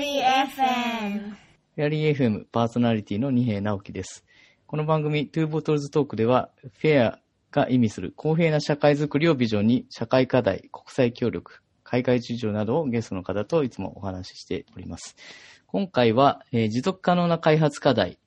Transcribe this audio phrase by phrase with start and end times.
[0.00, 4.24] リー FM フェアリー FM パーソナリティの二平直樹です。
[4.66, 7.18] この番組 Two Bottles Talk では、フェア
[7.50, 15.16] が意味する公平な社会づくりをビジョンに、社会課題、国際協力、海外事情などをゲストの方といつもお話ししております。
[15.66, 18.18] 今回は、えー持続可能な開発課題、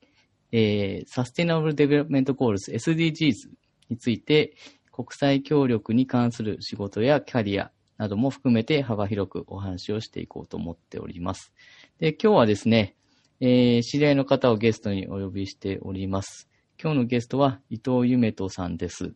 [0.52, 3.50] えー、 Sustainable Development Goals SDGs
[3.90, 4.54] について、
[4.92, 7.72] 国際協力に関する仕事やキャリア
[8.04, 11.54] なども含めて幅広くお話をしていこうと思っております。
[12.00, 12.96] で、今日はですね、
[13.40, 16.50] えー知り合いの方をゲストにお呼びしております。
[16.80, 19.14] 今日のゲストは伊藤夢人さんです。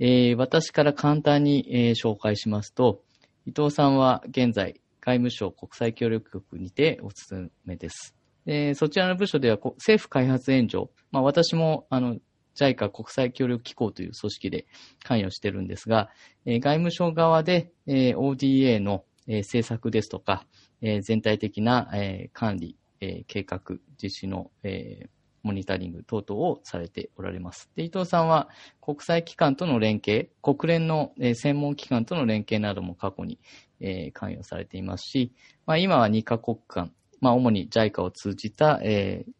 [0.00, 3.02] えー私から簡単に、えー紹介しますと、
[3.46, 8.16] 伊藤さんは現在、外務省国際協力局にてお勤めです。
[8.46, 12.16] でそちらの部署では政府開発援助、まあ私もあの
[12.58, 14.66] JICA 国際協力機構という組織で
[15.04, 16.10] 関与してるんですが、
[16.44, 20.44] え外務省側で、え ODA の、え政策ですとか、
[20.80, 23.60] え全体的な、え管理、え計画、
[24.02, 25.08] 実施の、え
[25.44, 27.70] モニタリング等々をされておられます。
[27.76, 28.48] で、伊藤さんは
[28.82, 33.38] 国際機関との連携、国連の、え専門機関との連携なども過去に、
[33.80, 35.32] え関与されていますし、
[35.64, 39.38] まあ、今は2カ国間、まあ、主に JICA を通じた、えー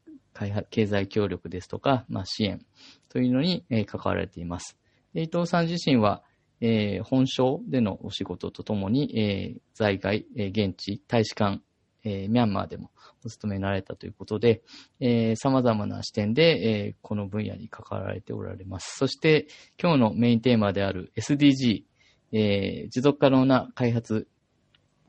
[0.71, 2.65] 経済協力ですとか、まあ、支援
[3.09, 4.79] というのに、えー関わられています。
[5.15, 6.23] 伊藤さん自身は、
[6.61, 11.61] えー本省でのお仕事とともに、えー在外、えー現地、大使館、
[12.05, 12.91] えーミャンマーでも
[13.25, 14.63] お勤めになられたということで、
[15.01, 16.43] えー様々な視点で、
[16.87, 18.97] えーこの分野に関わられておられます。
[18.99, 19.47] そして、
[19.81, 21.85] 今日のメインテーマである SDG、
[22.33, 24.29] えー持続可能な開発、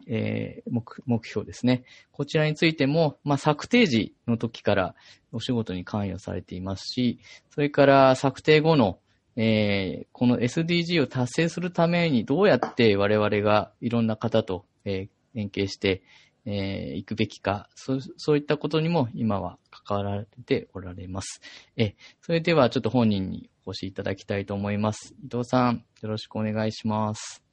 [0.09, 1.83] えー目標ですね。
[2.11, 4.95] こちらについても、まあ、策定時の時から
[5.31, 7.19] お仕事に関与されていますし、
[7.51, 8.99] それから策定後の、
[9.35, 16.01] えーこの SDG を達成するためにどうやって我々がいろんな方と、えー連携して、
[16.45, 21.41] えー行くべきか、そ、そういったことにも今は関わられておられます。
[21.77, 25.13] え、それではちょっと本人にお越しいただきたいと思います。
[25.23, 27.43] 伊藤さん、よろしくお願いします。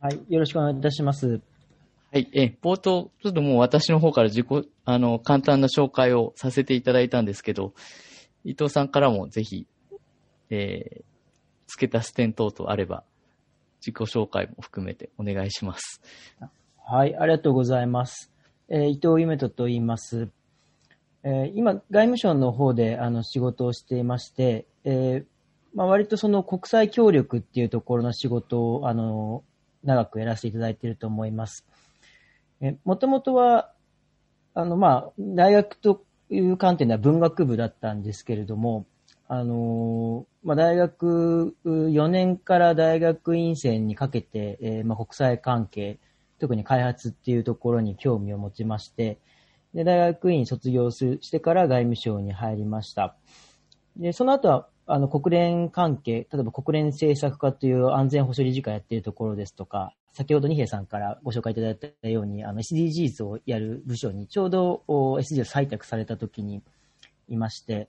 [0.00, 1.55] はい、よろしくお願いいたします。
[2.12, 2.28] はい。
[2.32, 7.74] え、冒頭、ちょっともう私の方から自己、あの、簡単な紹介をさせていただいたんですけど、
[8.44, 9.66] 伊藤さんからもぜひ、
[10.50, 11.04] えー、
[11.66, 13.02] 付け足す点等々あれば、
[13.80, 16.00] 自己紹介も含めてお願いします。
[16.84, 18.30] はい、ありがとうございます。
[18.68, 20.28] えー伊藤夢人と言います。
[21.24, 25.26] えー今、外務省の方であの仕事をしていまして、えー
[25.74, 29.44] まあ、割とその国際協力っていうところの仕事をあの
[29.84, 31.66] 長くやらせていただいていると思います。
[32.60, 33.72] えもともとは、
[34.54, 38.86] あの、まあ、大学という観点では文学部だったんですけれども、
[39.28, 45.98] あのまあ、大学4年から大学院生にかけて、えーまあ、国際関係、
[46.38, 49.18] 特に開発っていうところに興味を持ちまして、
[49.74, 53.16] で、大学院卒業するしてから外務省に入りました。
[53.96, 66.62] で、その後は、あの、国連関係、例えば国連政策課という安全保障理事会やっているところですとか、先ほど二平さんからご紹介いただいたように、あの、SDGs をやる部署にちょうど SDGs を採択された時に
[67.28, 67.88] いまして、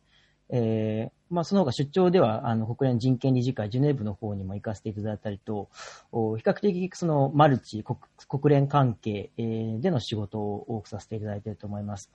[0.50, 5.70] えーまあ、その他出張では、あの、国連人権理事会、ジュネーブの方にも行かせていただいたりと、
[6.12, 12.12] お比較的そのマルチ国、国連関係、えーでの仕事を多くさせていただいていると思います。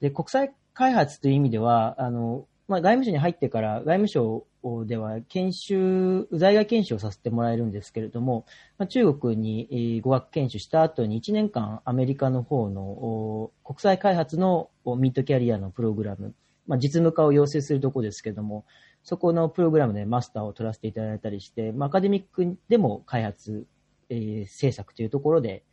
[0.00, 4.46] で、国際開発という意味では、あの、まあ、外務省に入ってから、外務省
[4.86, 8.46] では研修、在外研修をさせてもらえるんですけれども、
[8.78, 16.32] まあ、中国に語学研修した後に1年間アメリカの方の国際開発のミッドキャリアのプログラム、
[16.68, 18.64] まあ、実務化を要請するところですけれども、
[19.02, 23.66] そこのプログラムでマスターを取らせていただいたりして、まあ、アカデミックでも開発、
[24.10, 25.64] えー政策というところで、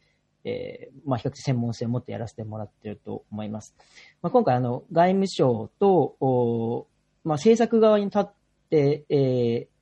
[0.47, 3.75] えーまあ、比較的専門性を持ってやらせてもらっていると思います。
[4.21, 6.87] まあ、今回、あの、外務省と、
[7.23, 8.31] まあ、政策側に立っ
[8.69, 9.77] て、えー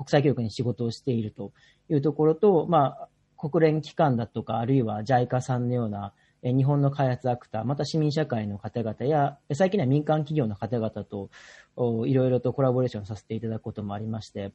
[0.00, 1.52] 国際協力に仕事をしていると
[1.90, 11.28] いうところと、まあ、国連機関だとか、あるいは JICA さんのような、え日本の開発アクター、また市民社会の方々や、最近では民間企業の方々と、
[11.76, 14.52] おいろいろとコラボレーションさせていただくこともありまして、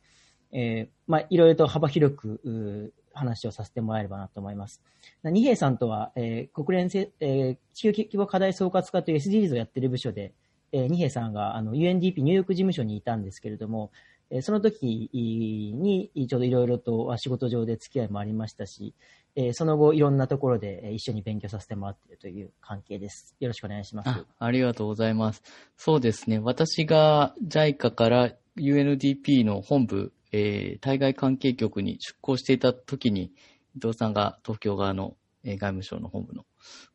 [0.58, 4.82] えーまあ、いろいろと幅広く、う話をさせてもらえればなと思います。
[5.24, 10.34] 二平さんとは、えー国連せ、えー地球規模課題総括化という SDGs をやっている部署で、
[10.72, 13.92] えー二平さんがあの UNDP ニューヨーク事務所にいたんですけれども、
[14.30, 18.94] えーその時にちょうどいろいろとあ仕事上で付き合いもありましたし、
[19.36, 23.36] えーその後いろんなところでえー一緒に勉強させてもらっているという関係です。
[23.40, 24.10] よろしくお願いします。
[24.10, 25.44] あありがとうございます。
[25.78, 26.40] そうですね。
[26.40, 33.32] 私が JICA から UNDP の本部、えー対外関係局に出向していた時に、
[33.76, 36.46] 伊藤さんが東京側の、えー外務省の本部の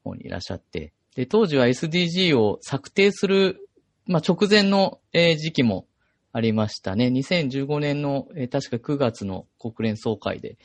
[0.05, 3.69] 方にいらっしゃって、で、当時は SDG を策定する、
[4.07, 5.87] まあ、直前の、えー時期も
[6.33, 7.09] ありましたね。
[7.09, 10.59] 2015年の、えー確か9月の国連総会で、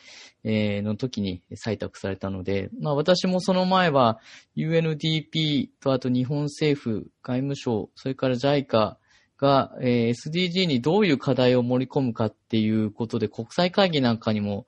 [0.44, 4.20] えーの時に採択されたので、まあ私もその前は
[4.56, 8.98] UNDP とあと日本政府、外務省、それから JICA
[9.38, 14.66] が、えー SDG にどういう課題を盛り込むかっていうことで国際会議なんかにも、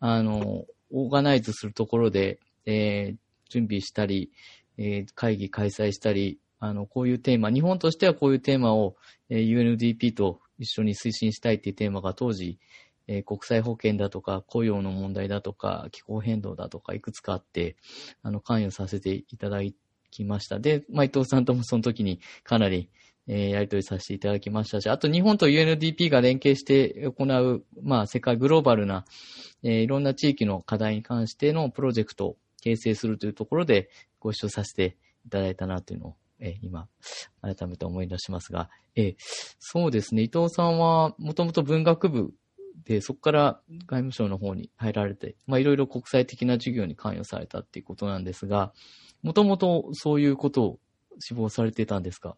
[0.00, 3.16] あの、オーガナイズするところで、えー
[3.48, 4.32] 準備したり、
[4.78, 8.96] えー会議開催したり、あの、こういうテーマ、日本としてはこういうテーマを、
[9.28, 12.58] えー UNDP と一緒に推進したいっていうテーマが当時、
[13.06, 17.76] えー国際保険だとか、雇用の問題だとか、気候変動だとか、いくつかあって、
[18.22, 19.60] あの、関与させていただ
[20.10, 20.58] きました。
[20.58, 22.88] で、まあ、伊藤さんともその時にかなり、
[23.28, 29.04] えーやり取りさせていただきましたし、あと日本と UNDP が連携して行う、まあ、世界グローバルな、
[29.62, 33.90] えーいろんな地域の課題に関してのプロジェクトを形成するというところで
[34.20, 34.96] ご一緒させて
[35.26, 36.88] いただいたなというのを、えー今、
[37.42, 39.14] 改めて思い出しますが、えー
[39.58, 42.32] そうですね、伊藤さんはもともと文学部
[42.84, 48.72] で、そこから外務省の方に入られて、まあいろいろ国際的な授業に関与されたっていうことなんですが、
[49.22, 50.78] もともとそういうことを
[51.18, 52.36] 志望されてたんですか？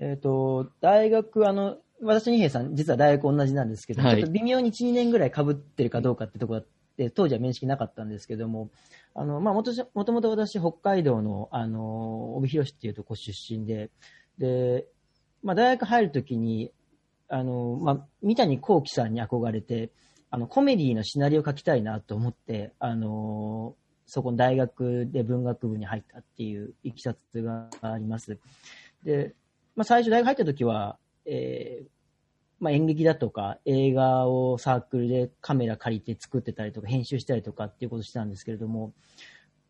[0.00, 6.62] えっ、と、大学、あの、私と二平さん、実は大学同じなんですけど、はいちょっと微妙に1、2年ぐらい被ってるかどうかってところ
[6.96, 8.70] で、当時は面識なかったんですけども、
[9.14, 13.90] あの、まあ、もともともと私、北海道の、あの、帯広市っていうとこ出身で、
[14.38, 14.86] で、
[15.42, 16.72] まあ、大学入るときに、
[17.28, 19.90] あの、まあ、三谷幸喜さんに憧れて、
[20.30, 23.76] あの、コメディのシナリオ書きたいなと思って、あの、
[24.06, 28.38] そこの大学で文学部に入ったっていういきさつがあります。
[29.04, 29.34] で、
[29.76, 31.88] まあ、最初大学入った時は、えー
[32.60, 38.92] まあ、演劇だとか映画をサークルでカメラ借りて作ってたりとか編集したりとかっていうことをしてたんですけれども、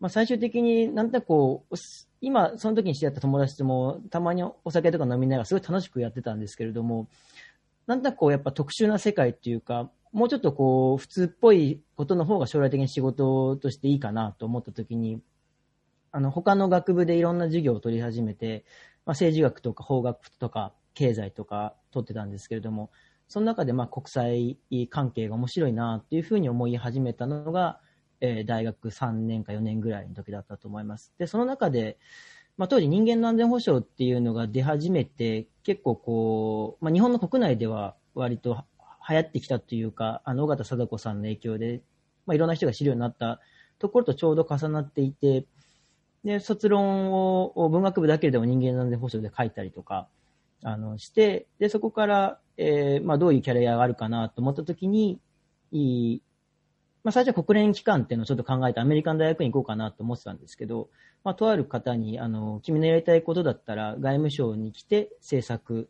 [0.01, 1.75] まあ、最終的になんとなくこう、
[2.21, 7.09] 今その時に知り合った友達ともたまにお酒とか飲みながらすごい楽しくやってたんですけれども、
[7.87, 15.21] なんとなくこうやっぱ特殊な世界っていうか、もうちょっとこう普通っぽいことの方が将来的に仕事としていいかなと思った時に、
[16.13, 18.65] あの他の学部でいろんな授業を取り始めて、
[19.07, 22.91] まあ、政治学とか法学とか経済とか取ってたんですけれども、
[23.29, 24.59] その中でまあ国際
[24.89, 27.81] 関係が面白いなっていうふうに思い始めたのが、
[28.21, 31.15] えー大学3年か4年ぐらいの時だったと思います。
[31.19, 31.99] で、その中で、
[32.57, 38.65] まあ、当時人間の安全保障っていうのが出始めて、結構こう、まあ、日本の国内では割と
[39.09, 41.83] 流行ってきたというか、あの、尾形貞子さんの影響で、
[42.27, 43.41] まあ、いろんな人が知るようになった
[43.79, 45.47] ところとちょうど重なっていて、
[46.25, 50.09] で、卒論を文学部だけでも人間の安全保障で書いたりとか、
[50.63, 55.19] あの、して、で、そこから、えーまあ、どういうキャリアがあるかなと思ったときに、
[55.73, 56.23] いい、
[57.03, 60.91] まあ、最初は国連機関っていうのをちょっと考えてアメリカの大学に行こうかなと思ってたんですけど、
[61.25, 65.89] まあ、とある方に、あの、君のやりたいことだったら外務省に来て政策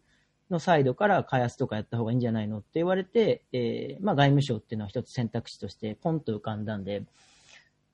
[0.50, 7.04] のサイドから開発とかやった方がいいんじゃないのって言われて、えーまあ、外務省っていうのは一つ選択肢としてポンと浮かんだんで、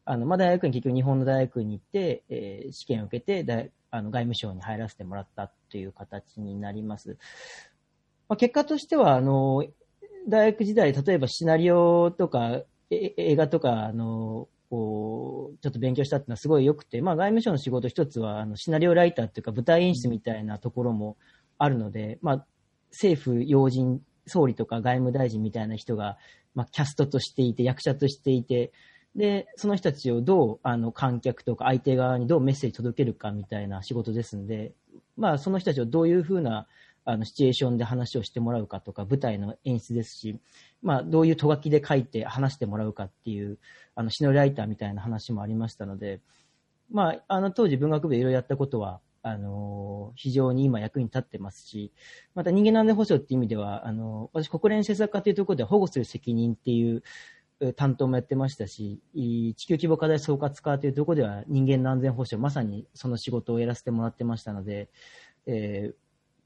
[0.07, 7.17] あの、まあ、大学に結局日本の大学に行って、えー試験を受けて大あの外務省に入らせてもらったっていう形になります。
[8.29, 9.65] まあ、結果としては、あの、
[10.29, 21.17] 大学時代、例えばシナリオとか、え映画とか、あの、こう、ちょっと勉強したっていうのはすごい良くて、まあ外務省の仕事一つは、あの、シナリオライターっていうか舞台演出みたいなところも
[21.59, 22.47] あるので、まあ、
[22.91, 26.19] 政府要人、総理とか外務大臣みたいな人が、
[26.55, 28.73] まあ、キャストとしていて、役者としていて、
[29.17, 34.73] で、その人たちをどう、あの、観客とか相手側にどうメッセージ届けるかみたいな仕事ですんで、
[35.17, 36.67] まあ、その人たちをどういうふうな、
[37.07, 40.39] あの、シチュエーションで話をしてもらうかとか、舞台の演出ですし、
[40.83, 43.59] まあ、どういうと書きで書いて話してもらうかっていう、
[43.95, 46.21] あの、シナリオライターみたいな話もありましたので、
[46.91, 51.91] まあ、あの、当時文学部でいろいろやったことは、あの、非常に今役に立ってますし、
[52.37, 57.03] また人間の安全保障っていう意味では、あの、私国連政策課というところで保護する責任っていう
[57.77, 64.89] 担当もやってましたし、地球規模課題総括課というところでは人間の安全保障、まさにその仕事をやらせてもらってましたので、
[65.47, 65.95] えー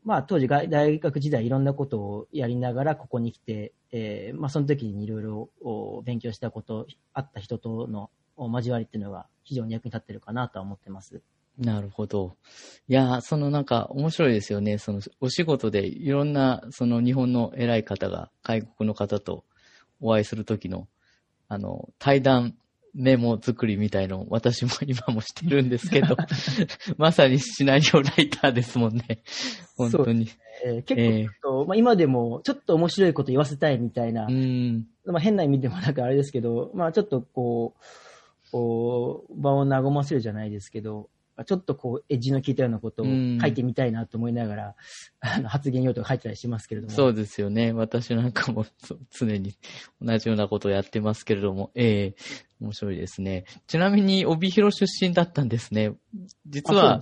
[0.02, 11.20] まあ当時大学時代いろんなことをやりながらここに来て、えーまあその時にいろいろお勉強したこと、あった人とのお交わりっていうのが非常に役に立ってるかなとは思ってます。
[11.58, 12.36] なるほど。
[12.88, 14.78] いや、そのなんか面白いですよね。
[14.78, 19.44] そのお仕事でいろんなその日本の偉い方が外国の方と
[20.00, 20.88] お会いするときの
[21.50, 22.54] あの対談
[22.95, 26.16] メモ作りみたいのを私も今もしてるんですけど、
[26.97, 29.23] まさにシナリオライターですもんね。
[29.76, 30.28] 本当に。
[30.64, 34.87] えー結構ちょっと、まあ今でもちょっと面白いこと言わせたいみたいな、うん。
[35.07, 41.09] まあ変な意味でもなんかあれですけど、まあちょっとこう、こう場を和ませるじゃないですけど、
[41.44, 44.75] ちょっとこう、エッジの効いたようなことを書いてみたいなと思いながら、
[45.20, 46.92] あの発言用途が書いてたりしますけれども。
[46.92, 47.73] そうですよね。
[47.73, 48.66] 私なんかも
[49.11, 49.54] 常に
[50.00, 53.44] 同じようなことをやってますけれども、ええ面白いですね。
[53.66, 55.94] ちなみに、帯広出身だったんですね。
[56.47, 57.00] 実は、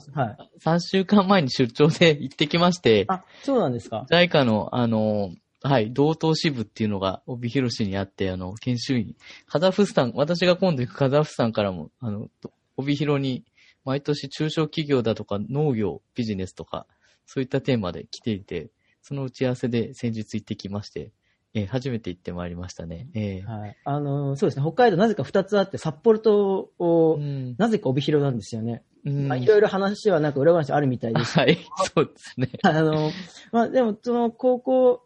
[0.64, 9.16] 3週間前に出張で行ってきまして、あ、そうなんですか JICA の、あの、はい、同等支部っていうのが帯広市にあって、あの、研修員、
[9.47, 12.28] カザフスタン、私が今度行くカザフスタンからも、あの、
[12.76, 13.45] 帯広に
[13.88, 16.87] 毎年中小企業だとか農業、ビジネスとか、
[17.25, 21.12] そういったテーマで来ていて、その打ち合わせで先日行ってきまして、
[21.54, 23.09] えー、初めて行ってまいりましたね。
[23.14, 23.76] えー、はい。
[23.87, 28.83] あのー、そうですね、北海道なぜか2つあって、札幌と、うん、なぜか帯広なんですよね。
[29.07, 31.33] うん、まあ、いろいろ話はなんか裏話あるみたいです。
[31.40, 31.57] はい、
[31.95, 32.50] そうですね。
[32.62, 33.11] あの、
[33.52, 35.02] まあでも、その高校、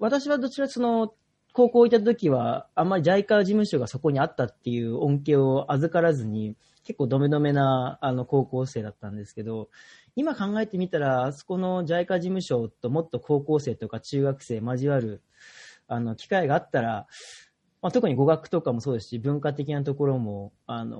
[0.00, 1.14] 私はどちらその、
[1.52, 9.68] 高校行った時は、あんまり JICA 事務所がそこにあったっていう恩恵を預からずに、結構ドメドメなあの高校生だったんですけど、
[10.16, 15.22] 今考えてみたら、あそこの JICA 事務所ともっと高校生とか中学生交わる
[15.88, 17.06] あの機会があったら、
[17.82, 20.98] まあ、特に語学とかもそうですし、文化的なところも、あの、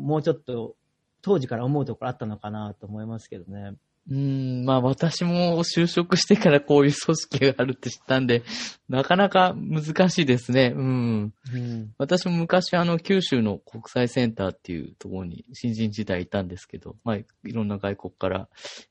[0.00, 0.76] もうちょっと
[1.22, 3.74] 当時から思うところあったのかなと思いますけどね。
[4.10, 8.42] うん、まあ私も就職してからこういう組織があるって知ったんで、
[8.88, 10.72] なかなか難しいですね。
[10.74, 11.34] うん。
[11.52, 18.48] うん、私も昔あの九州の国際センターっていうところに新人時代いたんですけど、まあいろんな外国から、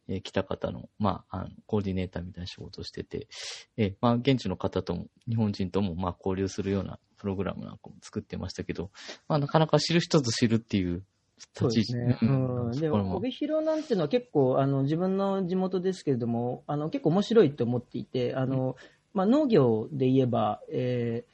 [0.08, 3.28] えー、来た方の、まあ、あのコーディネーターみたいな仕事をしてて、
[3.76, 8.92] えー、まあ現地の方とも日本人ともまあ交流するようなプログラムなんかも作ってましたけど、
[9.28, 11.04] まあなかなか知る人ぞ知るっていう
[11.54, 12.18] そうですね。
[12.22, 12.72] うん。
[12.72, 18.76] でも、帯広なんていうのは結構、あの、自分の地元ですけれども、あの、結構面白いと思っていて、あの、
[19.14, 21.26] まあ、農業で言えば、え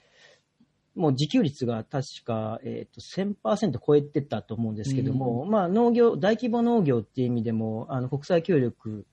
[0.96, 9.06] ー、もう自給率が確か、えっ、ー、と、1000%超えてたと思うんですけども、うん、まあ、農業、大規模農業っていう意味でも、あの、国際協力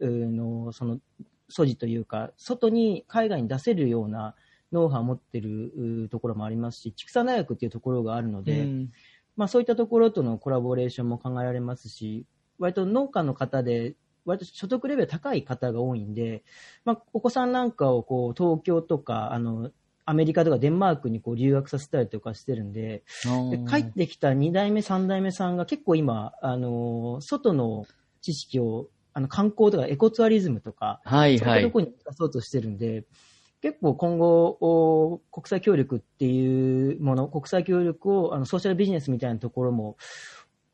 [0.00, 1.00] の、その、
[1.48, 4.34] 素地というか、外に、海外に出せるような
[4.72, 8.90] ノウハウを持ってるところもありますし、畜産大学っていうところがあるので、うん
[9.36, 12.26] まあ、そういったところとのコラボレーションも考えられますし、
[12.58, 16.44] 割と農家の方で、割と所得レベル高い方が多いんで、
[16.84, 19.70] まあ、お子さんなんかをこう東京とか、あの、
[20.06, 23.04] アメリカとかデンマークにこう留学させたりとかしてるんで、
[23.50, 27.86] で帰ってきた2代目、3代目さんが結構今、あの、外の
[28.20, 31.38] 知識を、あの、観光とかエコツアリズムとか、はいはい。
[31.38, 33.04] そういったところに生かそうとしてるんで、
[33.64, 39.96] 結構今後、国際協力っていうもの、国際協力をあのソーシャルビジネスみたいなところも、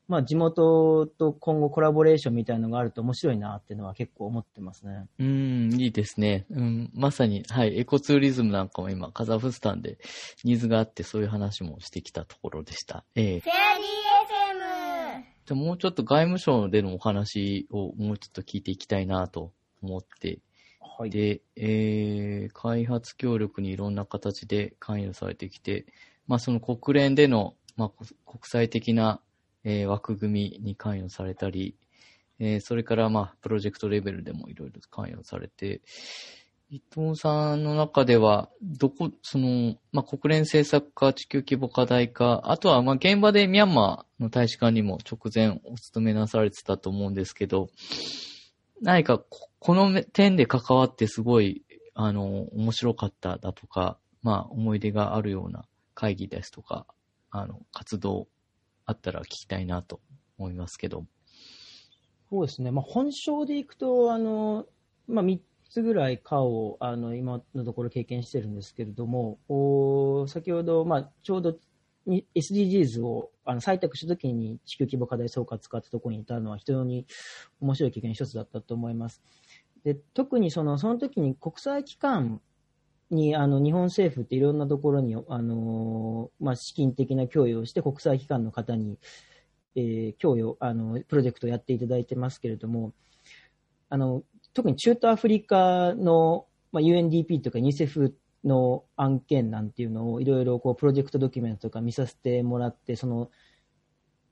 [0.09, 5.06] まあ、地元と今後コラボレーションみたいなのがあると面白いなっていうのは結構思ってますね。
[5.20, 6.47] うん、いいですね。
[6.50, 9.99] うん、まさに、はい、エコツーリズムなんかも今、カザフスタンで
[10.42, 13.04] ニーズがあってそういう話もしてきたところでした。
[13.14, 13.40] ええー。
[13.40, 13.87] フェアリー
[15.20, 15.25] FM!
[15.47, 20.40] じゃもうちょっと外務省でのお話をもうちょっと聞いていきたいなと思って
[21.00, 25.87] はい、で、えー、開発協力にいろんな形で関与されてきて、
[26.26, 29.19] まあ、その国連での、まあ、国際的な、
[29.64, 31.75] えー、枠組みに関与されたり、
[32.38, 35.80] えー、それから、まあ、プロジェクトレベルでもいろいろ関与されて、
[36.69, 47.71] 伊藤さんの中では、どこ、その、まあ、国連政策課、地球規模課題課、あとは、ま、現場でミャンマーの大使館にも直前お勤めなされてたと思うんですけど、
[48.80, 56.87] 何かこの点で関わってすごい、あの、面白かっただとか、まあ、思い出があるような会議ですとか、
[57.30, 58.26] あの、活動
[58.87, 60.00] あったら聞きたいなと
[60.38, 61.04] 思いますけど。
[62.30, 62.70] そうですね。
[62.70, 64.66] まあ、本性でいくと、あの、
[65.06, 71.56] まあ、3つぐらい課を、あの、今のところ経験してるんですけれども、お先ほど、まあ、ちょうど
[72.07, 77.07] に SDGs をあの採択したときに地球規模課題総括使ったところにいたのは非常に
[77.61, 79.23] 面白い経験一つだったと思います。
[79.85, 82.40] で特にそのその時に国際機関
[83.11, 88.99] にあの日本政府っていろんなところにあの、まあ、資金的な供与をして国際機関の方に、
[89.75, 92.92] えー、供与あのプロジェクトをやっていただいてますけれども
[93.88, 94.23] あの
[94.54, 98.12] 特に中東アフリカの、まあ、UNDP とか UNICEF
[98.44, 103.30] の案件なんていうのをいろいろこうプロジェクトドキュメントとか見させてもらって、その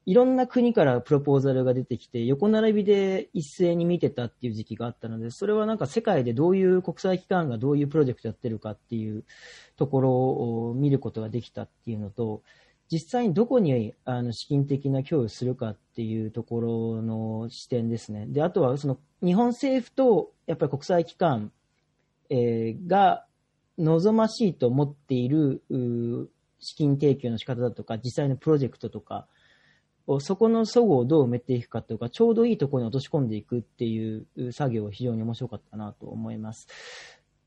[0.08, 9.26] いろんな国からプロポーザルが出てきて、横並びで一斉に見てたっていう時期があったので、それはなんか世界でどういう国際機関がどういうプロジェクトやってるかっていう
[9.76, 12.42] ところを見ることができたっていうのと、
[12.90, 18.24] 実際にどこにあの資金的な供与するかっていうところの視点ですね。
[18.28, 21.52] で、あとはその日本政府とやっぱり国際機関、
[22.30, 23.26] えー、が
[23.78, 25.62] 望ましいと思っている
[26.58, 29.26] 資金提供の仕方だとか、実際のプロジェクトとか
[30.20, 36.66] そこの齟齬をどう埋めていくかとか、ちょうどいいところに落とし込んでいくっていう作業は非常に面白かったなと思います。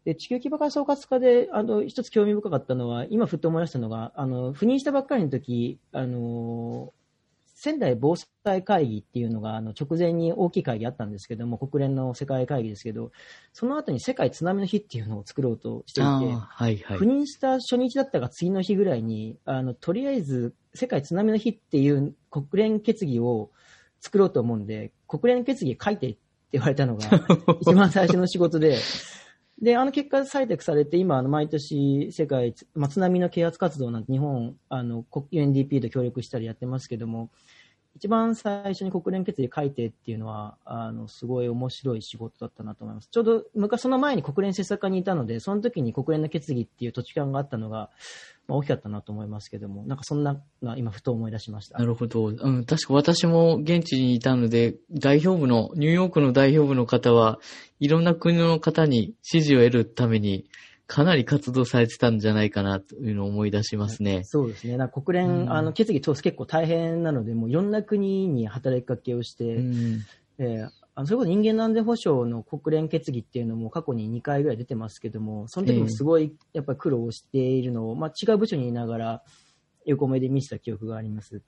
[0.06, 6.94] で、地球規模化総括化で、あの、一つ興味深かったのは、今ふっと思い出したのが、あの、赴任したばっかりの時、あの、
[7.64, 13.12] 仙台防災会議っていうのがあの直前に大きい会議あったんですけども、国連の世界会議ですけど、
[13.54, 23.52] その後に世界津波の日っていうのを作ろうとしていて、はいはい、赴任した初日だったか次の日ぐらいに、あのとりあえず世界津波の日っていう国連決議を
[24.00, 26.18] 作ろうと思うんで、国連決議書いてって
[26.54, 27.04] 言われたのが
[27.62, 28.80] 一番最初の仕事で、
[29.62, 37.30] で、あの結果採択されて、今、あの、毎年、世界、まあ、津波の啓発活動なんて日本、あの、UNDP と協力したりやってますけども、
[37.96, 43.10] 一番最初に国連決議改定っていうのは、あの、すごい面白い仕事だったなと思います。
[43.12, 47.92] ちょうど、昔、その前に国連政策課にいたので、その時に国連の決議っていう土地感があったのが、
[48.52, 50.42] まあ、大きかったなと思いますけども、なんかそんな、
[50.76, 51.80] 今、ふと思い出しました。
[51.80, 52.26] なるほど。
[52.26, 57.40] うん、確か私も現地にいたので、代表部の、ニューヨークの代表部の方は、
[57.80, 60.46] いろんな国の方に支持を得るために、
[60.86, 64.26] かなり活動されてたんじゃないかなというのを思い出しますね。
[64.26, 64.78] そうですね。
[64.90, 70.02] 国連、うん、あの決議通す結構大変なので、もういろんな国に働きかけをして、うん、
[70.40, 70.70] えー、
[71.02, 79.24] あのそれこそ人間の安全保障の国連決議っていうのも過去に2回ぐらい出てますけども、その時もすごいやっぱり苦労しているのを、まあ、違う部署にいながら
[79.86, 81.42] 横目で見せた記憶があります。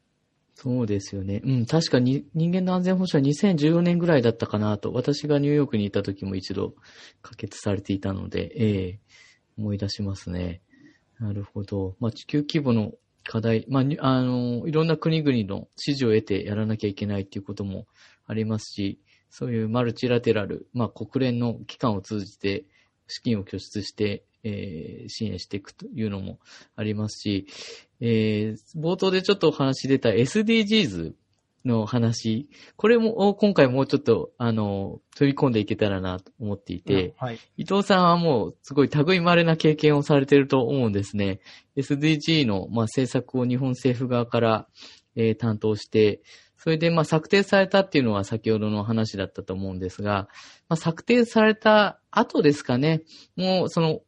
[0.55, 1.41] そうですよね。
[1.43, 6.73] うん、確かに人間の安全保障は2014年ぐらいだったかなと、私がニューヨークにいた時も一度
[7.21, 8.99] 可決されていたので、ええ
[9.59, 10.61] 思い出しますね。
[11.19, 11.95] なるほど。
[11.99, 12.93] まあ、地球規模の
[13.23, 17.85] 課題、まあ、あの、いろんな国々の支持を得てやらなきゃいけないっていうことも
[18.25, 18.99] ありますし、
[19.33, 22.65] そういうマルチラテラル、まあ、国連の機関を通じて
[23.07, 26.37] 資金を拠出して、えー、支援していくというのも
[26.75, 27.47] ありますし、
[27.99, 31.13] えー、冒頭でちょっとお話出た SDGs
[31.65, 41.39] の話、これも今回もうちょっと、あの、取り込んでいけたらなと思っていて、はい、伊藤さんはもうすごい類稀な経験をされていると思うんですね。
[41.75, 44.67] SDG の、まあ、政策を日本政府側から、
[45.15, 46.21] えー、担当して、
[46.63, 50.29] それで、まあ、策定されたっていうのは先ほどの話だったと思うんですが、
[50.69, 53.01] まあ、策定された後ですかね、
[53.35, 53.99] もうその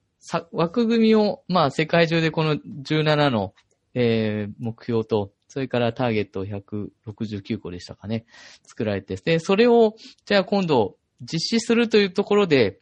[0.54, 3.54] 枠組みを、まあ、世界中でこの17の、
[3.94, 8.26] えー、目標と、それからターゲット169個でしたかね、
[8.64, 12.80] 作られて、で、それを、じゃあ今度実施するというところで、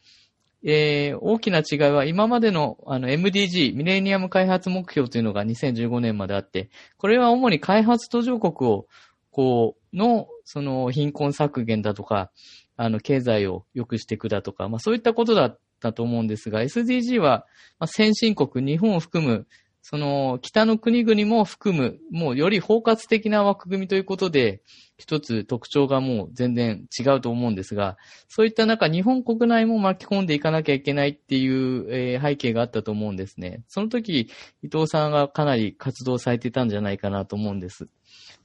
[0.62, 8.86] えー、大きな違いは今までのあの MDG、ミレニアム開発目標というのが2015年まであって、これは主に開発途上国を、
[9.34, 12.30] こう、の、その貧困削減だとか、
[12.76, 17.44] あの、経済を良くしていくだとか、まあそういったことだったと思うんですが、SDG は、
[17.80, 19.48] まあ、先進国、日本を含む
[19.86, 24.62] その北の国々も含む、もうより包括的な枠組みということで、
[24.96, 33.62] 一つ特徴がもう全然違うと思うんですが、そういった中、日本国内も巻き込んでいかなきゃいけないっていう、えー、背景があったと思うんですね。
[33.68, 34.30] その時、
[34.62, 37.86] 伊藤さんがかなり活動されてたんじゃないかなと思うんです。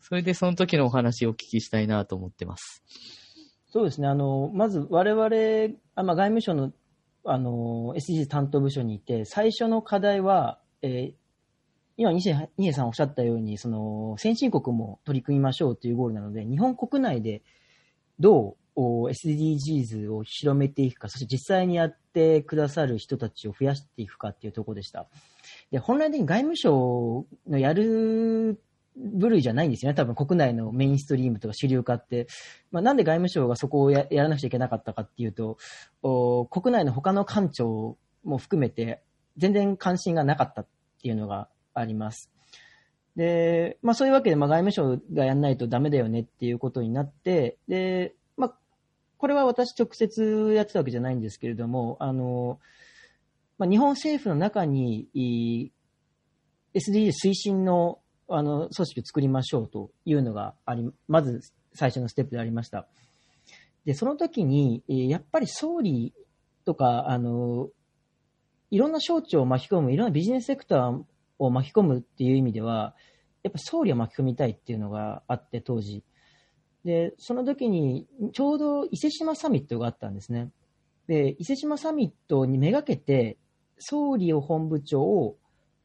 [0.02, 2.84] それでその時のお話をお聞きしたいなと思ってます。
[3.69, 4.10] そうですね。
[4.10, 6.73] あの、まず我々、あまあ、外務省の
[7.23, 11.29] あの、SDGs 担当部署にいて、最初の課題は、えー、
[12.00, 17.42] 今、西江さんおっしゃったように、その、先進国も取り組みましょうというゴールなので、日本国内で
[18.20, 25.10] どう SDGs を広めていくか、そして実際にやってくださる人たちを増やしていくかっていうところでした。
[25.72, 28.62] で、本来的に外務省のやる
[28.96, 29.96] 部類じゃないんですよね。
[29.96, 32.28] 多分国内のメインストリームとか主流化って。
[32.72, 35.58] まあ、なんで外務省がそこをやらなくちゃいけなかったかっていうと、
[36.50, 39.04] 国内の他の官庁も含めて
[39.36, 40.68] 全然関心がなかったっ
[41.02, 42.30] ていうのがあります。
[43.15, 48.56] で、まあそういうわけで、まあ外務省がやんないとダメだよねっていうことになって、で、まあ、
[49.18, 52.60] これは私直接やってたわけじゃないんですけれども、あの、
[53.58, 55.08] まあ日本政府の中に、
[56.74, 58.00] SDG 推進の
[58.32, 61.42] あの組織を作りましょうというのがあり、まず
[61.74, 62.88] 最初のステップでありました。
[63.86, 66.13] で、その時に、やっぱり総理
[66.63, 67.70] とか、あの、
[68.70, 71.02] いろんな省庁を巻き込む、いろんなビジネスセクター
[71.39, 72.95] を巻き込むっていう意味では、
[73.41, 76.04] やっぱ総理を巻き込みたいっていうのがあって、当時。
[76.86, 80.52] で、その時に、ちょうど伊勢志摩サミットがあったんですね。
[81.08, 83.38] で、伊勢志摩サミットにめがけて、
[83.78, 85.02] 総理を本部長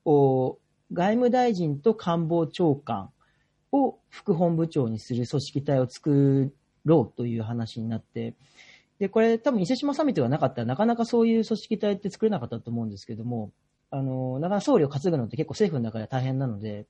[0.05, 0.59] を、
[0.93, 3.11] 外務大臣と官房長官
[3.73, 8.35] を副本部長にする組織体を作ろうという話になって、
[8.99, 13.51] で、これ多分伊勢志摩サミットがなかったらなかなかそういう組織体って作れなかったと思うんですけども、
[13.95, 16.87] あの、なかなか総理を担ぐのって結構政府の中では大変なので、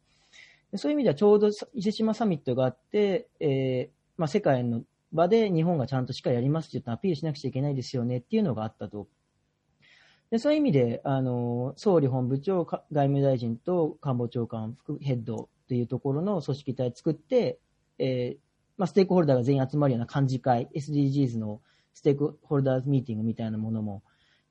[0.77, 9.07] そういう意味ではちょうど伊勢志摩サミットがあって、えーまあ、世界の場で日本がちゃんとしっかりやりますって言ってアピールしなくちゃいけないですよねっていうのがあったと。
[10.31, 17.59] でそういう意味で、あの、総理本部長、外務大臣と官房長官、副ヘッドというところの組織体作って、
[17.99, 18.39] えー
[18.79, 21.61] まあ、ステークホルダーが全員集まるような幹事会、SDGs の
[21.93, 24.03] ステークホルダーズミーティングみたいなものも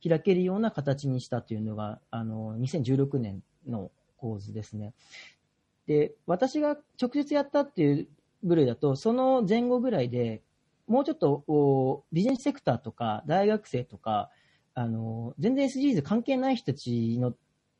[0.10, 4.94] 開けるような形にしたというのが、あの、2016年の構図ですね。
[5.88, 8.08] で、私が直接やったっていう
[8.44, 10.42] 部類だと、その前後ぐらいで、
[10.88, 14.30] もうちょっとビジネスセクターとか大学生とか、
[14.74, 17.34] あの、全然 SDGs 関係ない人たちの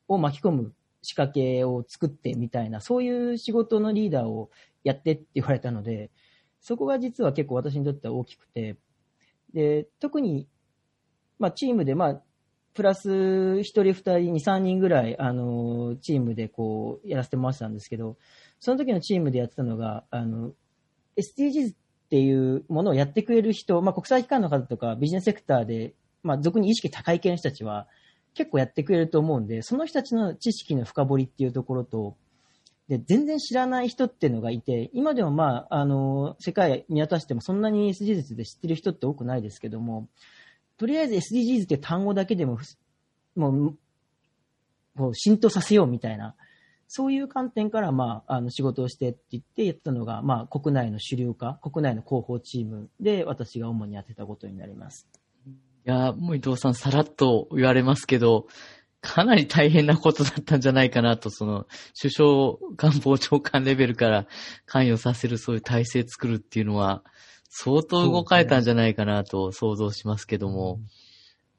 [0.08, 4.50] を巻き込む仕掛けを作ってみたいな、そういう仕事のリーダーを
[4.84, 6.12] やってって言われたので、
[6.62, 8.78] そこが実は結構私にとっては大きくて、
[9.54, 10.48] で、特に、
[11.40, 12.22] まあチームで、まあ、
[12.74, 18.18] プラス1人、2人、2、3人ぐらい、あの、チームでこう、やらせてもらってたんですけど、
[18.60, 20.54] その時のチームでやってたのが、の、
[21.18, 21.76] SDGs っ
[22.10, 25.94] ていうものをやってくれる人、まあ国際機関の方とかビジネスセクターで、
[26.24, 27.88] まあ俗に意識高い系の人たちは
[28.34, 32.16] 結構やってくれると思うんで、その人たちの知識の深掘りっていうところと、
[32.88, 40.10] で、全然知らない人っていうのがいて、今でもまあ、あの、世界見渡してもそんなに SDGs で知ってる人って多くないですけども、
[40.78, 42.60] とりあえず SDGs って単語だけでも、
[43.36, 43.78] もう、
[44.96, 46.36] もう浸透させようみたいな、
[46.88, 55.08] そういう観点から、まあ、あの、仕事をしてって言ってやったのが、まあ、国内の主流化、国内の広報チームで私が主にやってたことになります。
[55.48, 55.52] い
[55.86, 58.48] や、もう伊藤さんさらっと言われますけど、
[59.02, 61.66] かなり大変なことだったんじゃないかなと、その、
[62.00, 64.28] 首相官房長官レベルから
[64.66, 67.04] 関与させるそういう体制作るっていうのは、
[67.56, 70.80] 相当動かれたんじゃないかなと想像しますけども。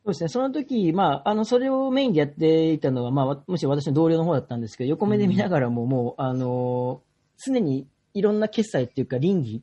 [0.04, 0.28] そうですね。
[0.28, 7.00] その時、まあ、あの、それをメインでやっていたのは、まあ、わむしろ私の同僚の方だったんですけど、横目で見ながらも、もう、あの、
[7.38, 9.62] 常にいろんな決済っていうか、倫理、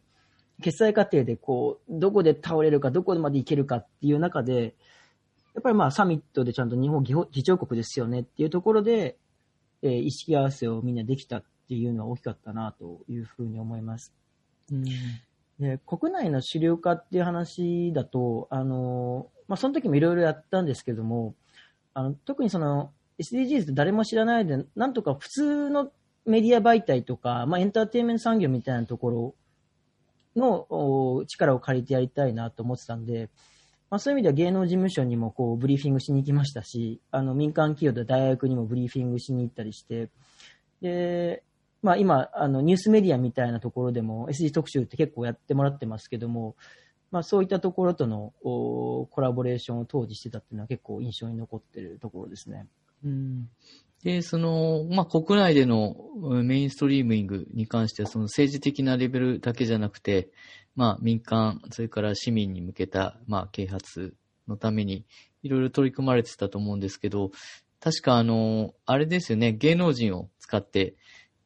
[0.64, 4.74] 決済過程で、こう、どこで倒れるか、どこまでいけるかっていう中で、
[5.54, 9.18] やっぱりまあ、サミットでちゃんと日本議長国ですよねっていうところで、
[9.82, 14.14] えー意識合わせをみんなできたっていうのは大きかったなというふうに思います。
[14.72, 14.86] うん
[15.60, 21.36] で国内の主流化っていう話だと、あのまあ、その時もいろいろやったんですけども、
[21.94, 25.92] あの特にその SDGs って誰も知らないで、なんとか普通の
[26.26, 29.36] メディア媒体とか、まあ、エンターテインメント産業みたいなところ
[30.36, 33.30] の力を借りてやりたいなと思ってたんで、
[33.90, 40.10] まあ、そういう意味では芸能事務所にもこうブリーフィングしに行きましたし、あの民間企業で大学にもブリーフィングしに行ったりして、
[40.82, 41.44] で、
[41.82, 46.56] まあ今、あのニュースメディアみたいなところでも SG 特集って結構やってもらってますけども、
[47.10, 52.68] まあそういったところとのコラボレーションを当時してたっていうのは結構印象に残ってるところですね。
[53.04, 53.50] うん
[54.04, 55.96] で、その、まあ、国内での
[56.44, 60.32] メインストリーミングに関しては、その政治的なレベルだけじゃなくて、
[60.76, 64.16] まあ、民間、それから市民に向けた、まあ、啓発
[64.48, 65.06] のために、
[65.44, 67.32] いろいろ取り組まれてたと思うんですけど、
[67.80, 70.96] 確かあの、あれですよね、芸能人を使って、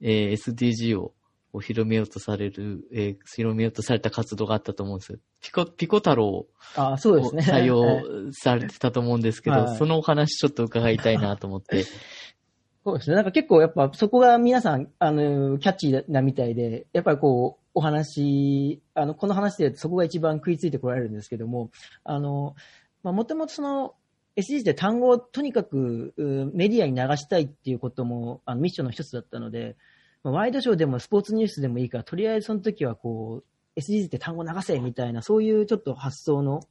[0.05, 1.13] えー SDG を
[1.51, 5.17] こう広めようとされる、えー広めようとされた活動があったと思うんですよ。
[5.41, 7.43] ピコ、ピコ太郎ああ、そうをですね。
[7.43, 11.83] 採 はい用されてたと思うんですけど、はいそのお話ちょっと伺いたいなと思って。
[12.85, 13.15] そうですね。
[13.15, 21.71] なんか結構やっぱそこが皆さん、あの、キャッチーなみたいで、やっぱりこう、お話、あの、この話でそこが一番食いついてこられるんですけども、
[22.03, 22.55] あの、
[23.01, 23.95] まあ、もともとその、
[24.35, 29.77] SDGs で単語をとにかくうメディアに流したいっていうこともあのミッションの一つだったので、
[30.25, 33.43] まあワイドショーでもスポーツニュースでもいいから、とりあえずその時はこ
[33.75, 36.61] う、SDGs って単語流せみたいな、そういうちょっと発想の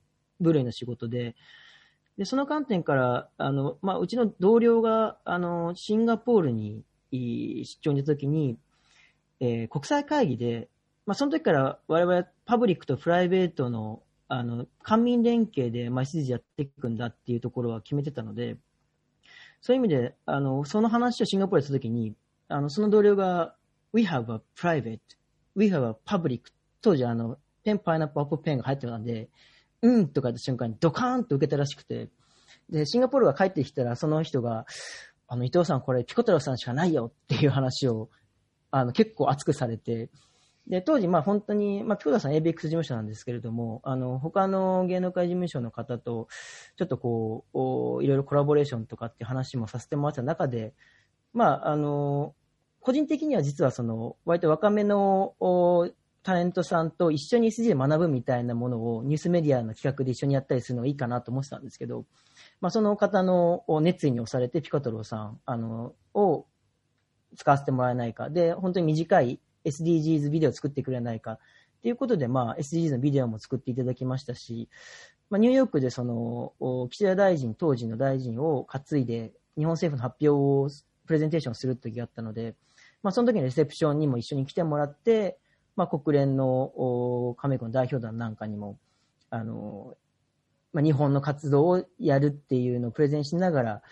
[0.41, 1.37] 部類の仕事で、
[2.19, 8.59] で、その観点から、あの、まあ、うちの同僚が、あの、シンガポールに出張に行った時に、
[9.41, 10.69] えー国際会議で、
[11.07, 18.57] まあ、その時から我々パブリックとプライベートの、あの、官民連携で、まあ、SDGs やっていくんだっていうところは決めてたので、
[19.61, 22.15] そういう意味で、あの、その話をシンガポールでした時に、
[22.55, 23.57] あの、その同僚が、
[23.93, 25.01] We have a private,
[25.57, 26.43] we have a public
[26.81, 29.29] 当時あの、ペン、パイナップル、アップペンが入ってたんで、
[29.83, 32.11] うんとか言った瞬間にドカーンと受けたらしくて、
[32.71, 34.67] で、シンガポールが帰ってきたら、その人が、
[35.27, 38.09] あの、伊藤さんこれピコ太郎さんしかないよっていう話を、
[38.71, 40.11] あの、結構熱くされて、
[40.69, 46.29] で、当時、まあ本当に、まあ、ピコ太郎さん ABX 事務所なんですけれども、あの、他の芸能界事務所の方と、
[46.77, 50.73] ちょっとこう、おいろいろコラボレーションとかっていう話もさせてもらった中で、
[51.35, 52.35] まあ、あの、
[52.85, 55.35] 個人的には実はその、割と若めの
[56.23, 62.05] タレントさんと一緒に SG で学ぶみたいなものをニュースメディアの企画で一緒にやったりするのがいいかなと思ってたんですけど、
[62.61, 66.45] まあ、その方の熱意に押されてピコ太郎さん、あの、を、
[67.37, 68.29] 使わせてもらえないか。
[68.29, 71.33] で、本当に短い SDGs ビデオを作ってくれないか。
[71.33, 71.39] っ
[71.83, 74.69] ていうことで、まあ、SDGs のビデオも作っていただきましたし、
[75.31, 76.53] まあ、ニューヨークでその、
[76.91, 80.69] 岸田大臣、当時の大臣を担いで、日本政府の発表を、
[81.07, 82.55] プレゼンテーションする時があったので、
[83.05, 85.39] まあ、その時にレセプションにも一緒に来てもらって、
[85.77, 88.79] まあ、国連の加盟国の代表団なんかにも、
[89.29, 89.95] あの、
[90.73, 93.83] まあ、日本の活動をやるっていうのをプレゼンしながら、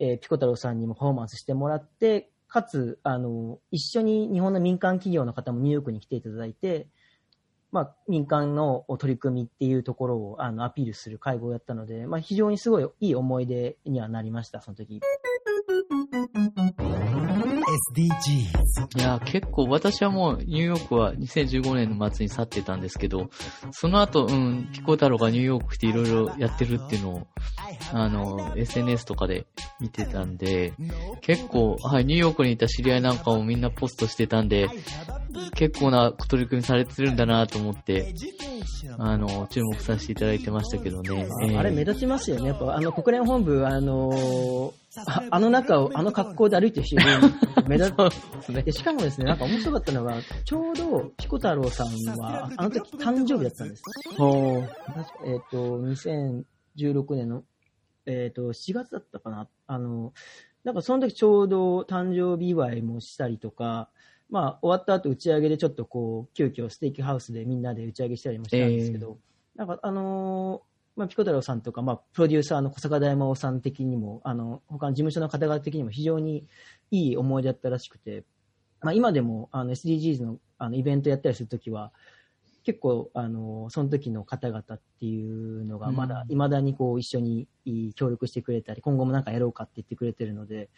[0.00, 6.88] えー、ピコ太郎さんにもパフォーマンスしてもらって、かつ、あの、一緒に日本の民間企業の方もニューヨークに来ていただいて、
[7.70, 15.00] まあ、民間の取り組みっていうところをあのアピールする会合をやったので、まあ、非常にすごいいい思い出にはなりました、その時。
[17.92, 18.98] SDGs。
[18.98, 23.30] いや、結構私はもうニューヨークは2015年の末に去ってたんですけど、
[23.72, 27.26] その後、うん、ピコ太郎がニューヨーク来ていろいろやってるっていうのを、
[27.92, 29.46] あの、SNS とかで
[29.80, 30.74] 見てたんで、
[31.20, 34.68] 結構、はい、ニューヨークにいた知り合いなんかもみんなポストしてたんで、
[35.54, 38.14] 結構な取り組みされてるんだなと思って、
[38.98, 41.26] あの、注目させていただいてましたけどね。
[41.42, 42.48] えー、あれ目立ちますよね。
[42.48, 44.72] やっぱ、あの、国連本部、あのー、
[45.06, 46.96] ああの中を、あの格好で歩いてる人
[47.66, 47.92] 目立
[48.40, 48.48] つ。
[48.50, 53.82] ね、しかもですね、なんか面白かったのが、ちょうど、ピコ太郎さんは、あの時誕生日だったんです。
[54.16, 54.62] ほ
[55.24, 57.44] えっ、ー、と、2016年の、
[58.06, 59.48] えっ、ー、と、4月だったかな。
[59.66, 60.12] あの、
[60.64, 63.88] なんかその時ちょうど誕生日祝いもしたりとか、
[64.30, 69.18] まあ、終わった後打ち上げでちょっとこう、急遽ステーキハウスでみんなで打ち上げしたりもしたんですけど、
[69.56, 70.65] えー、なんかあのー
[70.96, 76.46] まあ、ピコ太郎さんとか、まあ、プロデューサーの小坂大魔王さん的にも、あの、他の事務所の方々的にも非常に
[76.90, 78.24] いい思い出だったらしくて、
[78.80, 81.92] まあ、今でも、あの、SDGs の、あの、イベントやったりするときは、
[82.64, 87.46] 結構、あの、その時の方々っていうのが、まだ、未だにこう、一緒に
[87.94, 90.70] 協力してくれたり、今後もなんかやろうかって言ってくれてるので、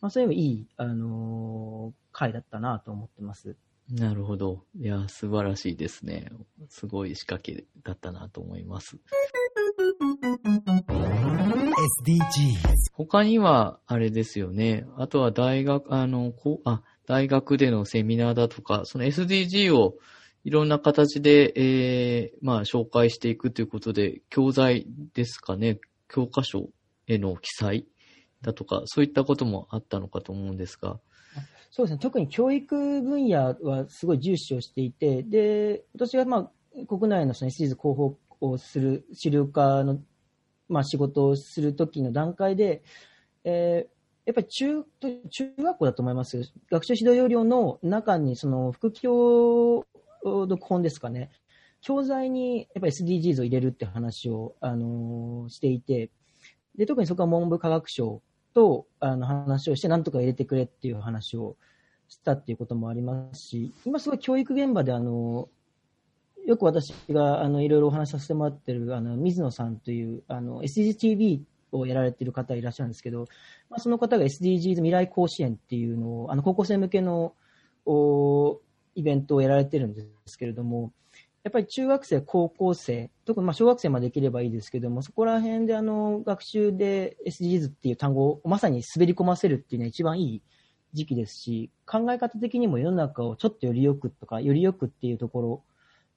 [0.00, 3.56] まあ、そういう意味いい、あのー、回だったなと思ってます。
[3.90, 4.64] なるほど。
[4.78, 6.30] いや、素晴らしいですね。
[6.68, 8.96] すごい仕掛けだったなと思います。
[12.06, 12.74] SDGs。
[12.92, 14.86] 他には、あれですよね。
[14.96, 19.96] あとは大学、あの、こあ、大学でのセミナーだとか、その SDG を
[20.44, 25.78] いろんな形で、えー、まあ、紹介していくということで、教材ですかね、
[26.08, 26.68] 教科書
[27.06, 27.86] への記載
[28.42, 31.00] だとか、そういったこともあったのかと思うんですが。
[31.70, 36.50] そうですね、特に教育分野はすごい重視をしていて、で、私がまあ、
[36.86, 38.18] 国内のその SDGs 広報
[38.50, 40.00] をする資料課の、
[40.68, 42.82] まあ、仕事をするときの段階で、
[43.44, 43.94] えー
[44.26, 44.84] やっぱり中、
[45.28, 46.50] 中学校だと思います。
[46.70, 49.84] 学習指導要領の中に、その、副教
[50.24, 51.30] 読本ですかね。
[51.82, 56.10] 教材に、やっぱり SDGs を入れるって話を、あのー、していて、
[56.74, 58.22] で、特にそこは文部科学省
[58.54, 61.56] と、あの、話をして、なんとか入れてくれっていう話を
[62.08, 65.50] したっていうこともありますし、今すごい教育現場で、あの、
[66.46, 71.40] よく私があのいろいろお話しさせてもらってるあの水野さんというあの SDGTV
[71.72, 73.26] をやられている方いらっしゃるんですけど、
[73.70, 77.34] まあ、その方が SDGs 未来甲子園っていうのをあの高校生向けの
[77.86, 78.60] お
[78.94, 80.92] イベントをやられてるんですけれども、
[81.42, 90.42] やっぱり中学生、高校生、特にまあ小学生までできればいいですけども、そこら辺であの学習で SDGs っていう単語をまさに滑り込ませるっていうのは一番いい
[90.92, 95.62] 時期ですし、考え方的にも世の中をちょっとよりよくとか、よりよくっていうところ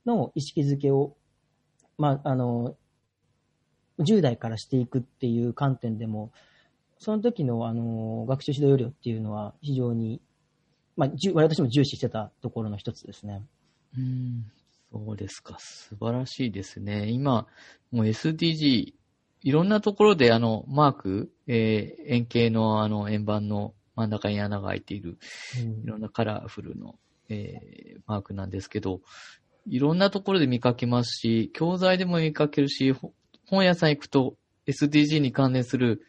[0.08, 1.16] の意識づけを、
[1.98, 2.76] まあ、あの、
[4.00, 6.32] 10代からしていくっていう観点でも、
[7.00, 10.22] その時の、あの、学習指導要領っていうのは非常に、
[10.96, 13.44] まあ、私も重視してたところの一つですね。
[13.96, 14.46] うん、
[14.92, 15.58] そうですか。
[15.60, 17.10] 素晴らしいですね。
[17.10, 17.48] 今、
[17.92, 18.94] もう SDG、
[19.44, 25.18] いろんなところであの、マーク、えー、円形のあの円盤の真ん中に穴が開いている、
[25.84, 26.96] いろんなカラフルの、
[27.30, 29.02] えー、マークなんですけど、
[29.70, 32.94] いろんなところで見かけますし、教材でも見かけるし、
[33.46, 34.36] 本屋さん行くと
[34.68, 36.02] SDG に関連する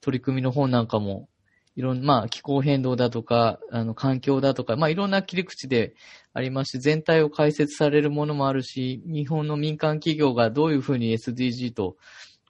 [0.00, 1.28] 取り組みの本なんかも、
[1.76, 5.94] いろんな、まあ、気候変動だとか、あの、環境だとか、まあ、いろんな切り口で
[6.32, 11.96] ありますし、全体を解説されるものもあるし、日本の民間企業がどういうふうに SDG と、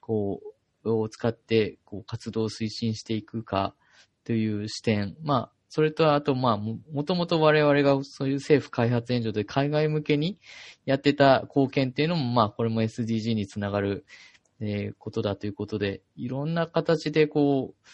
[0.01, 0.41] こ
[0.83, 3.75] う、を使って、こう、活動を推進していくか
[4.23, 10.39] という視点、まあ、それと、あと、まあ、もともと我々がそういう政府開発援助で海外向けに
[10.85, 14.05] やってた貢献っていうのも、まあ、これも SDG につながる、
[14.59, 17.87] えー、ことだということで、いろんな形でこう、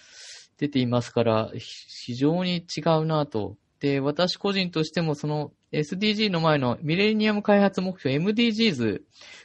[0.58, 3.58] 出ていますから、非常に違うなと。
[3.80, 9.02] で、私個人としてもその SDG の前のミレニアム開発目標 MDGs、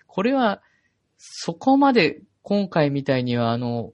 [0.06, 0.62] これは
[1.18, 3.92] そこまで今回みたいにはあの、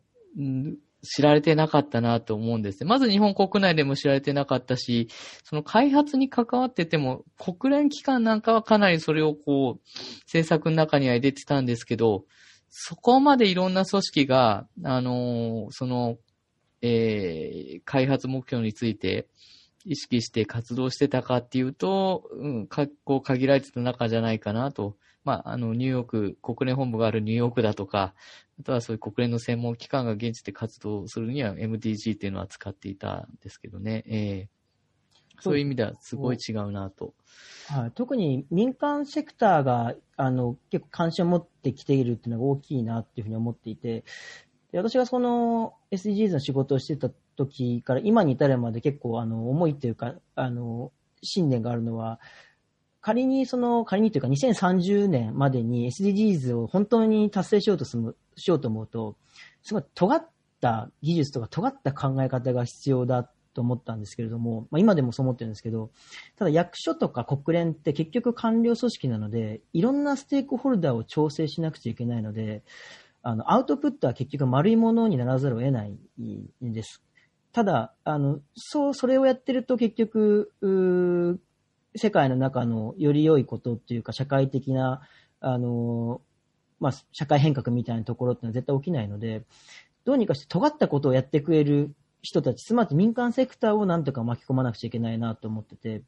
[1.06, 2.84] 知られてなかったなと思うんです。
[2.84, 5.08] まず日本国内でも知られてなかったし、
[5.44, 12.24] その開発に関わってても、国連機関なんかはかなりそれをこう、政策の中には入れてたんですけど、
[12.68, 16.18] そこまでいろんな組織が、あのー、その、
[16.82, 19.28] えー、開発目標について
[19.86, 24.96] 意識して活動してたかっていうと、うん、かこう限られてた中じゃないかなと。
[25.26, 28.14] まあ、あの、ニューヨーク、国連本部があるニューヨークだとか、
[28.60, 34.04] あとはそういう国連の専門機関が現地で活動するには MDG っていうのは使っていたんですけどね。
[34.06, 37.12] えー、そういう意味ではすごい違うなと。
[37.66, 44.04] はい、特に民間セクターがあの結構関心を持ってきているっていうのが大きいなっていうふうに思っていて、
[44.70, 52.20] で私がその SDGs の仕事をしてた時から今に至るまで結構あの思いというか、あの、信念があるのは、
[53.06, 59.16] 仮にその、仮にというか2030年までに SDGs を本当に達成しようとする、しようと思うと、
[59.62, 60.28] すごい尖っ
[60.60, 65.92] た技術とか尖った考え方が必要だと思ったんですけれども、まあ、今でもそう思ってるんですけど、
[66.34, 72.64] ただ役所とか国連って結局官僚組織なので、いろんなステークホルダーを調整しなくちゃいけないので、
[73.22, 77.04] あの、アウトプットは結局丸いものにならざるを得ないんです。
[77.52, 80.50] ただ、あの、そう、それをやってると結局、
[81.96, 85.02] 世界の中のより良いことっていうか、社会的な、
[85.40, 86.20] あの、
[86.80, 89.42] まあ、社会変革みたいなところってのは絶対起きないので、
[90.04, 96.02] どうにかして尖ったことをやってくれる人たち、つまり民間セクターをなんとか巻き込まなくちゃいけないなと思ってて、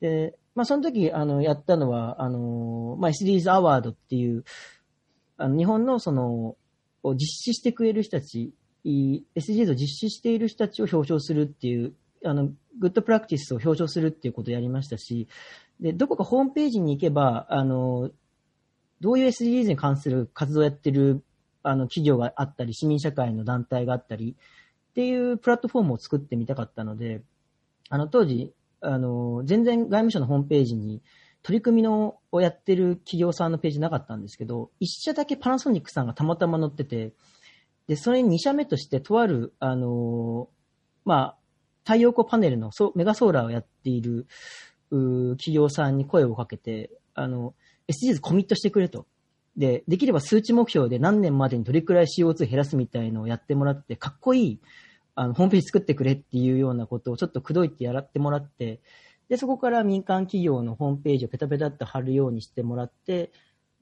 [0.00, 4.44] で、まあ、その時、あの、やったのは、あの、まあ、SDGs アワードっていう、
[5.36, 6.56] あの、日本のその、
[7.02, 8.52] を実施してくれる人たち
[8.84, 15.28] SDGs を実施している人たちを表彰するっていう、あの、グッドプラクティスを表彰するっていうことをやりましたし、
[15.80, 18.10] で、どこかホームページに行けば、あの、
[19.00, 21.24] どういう SDGs に関する活動をやってる、
[21.62, 24.36] あの、企業があったり、市民社会の団体があったり、
[24.90, 27.22] っていうプラットフォームを作ってみたかったので、
[27.88, 31.02] あの、当時、あの、全然外務省のホームページに、
[31.42, 37.14] 取り組みのをやってる企業さんのページなかったんですけど、一社だけパナソニックさんがたまたま載ってて、
[37.86, 40.48] で、それに2社目として、とある、あの
[41.04, 41.36] まあ、
[41.90, 44.28] 太陽光パネルのメガソーラーをやっている
[44.90, 47.54] 企業さんに声をかけて、あの、
[47.88, 49.08] SDGs コミットしてくれと。
[49.56, 54.60] で、できれば数値目標で何年までにどれくらい CO2 減らすみたいのをやってもらって、かっこいい、
[55.16, 58.80] あの、ホームページ作ってくれっていうようなことをちょっと口説いてやらってもらって、
[59.28, 63.32] で、そこから民間企業のホームページをペタペタって貼るようにしてもらって、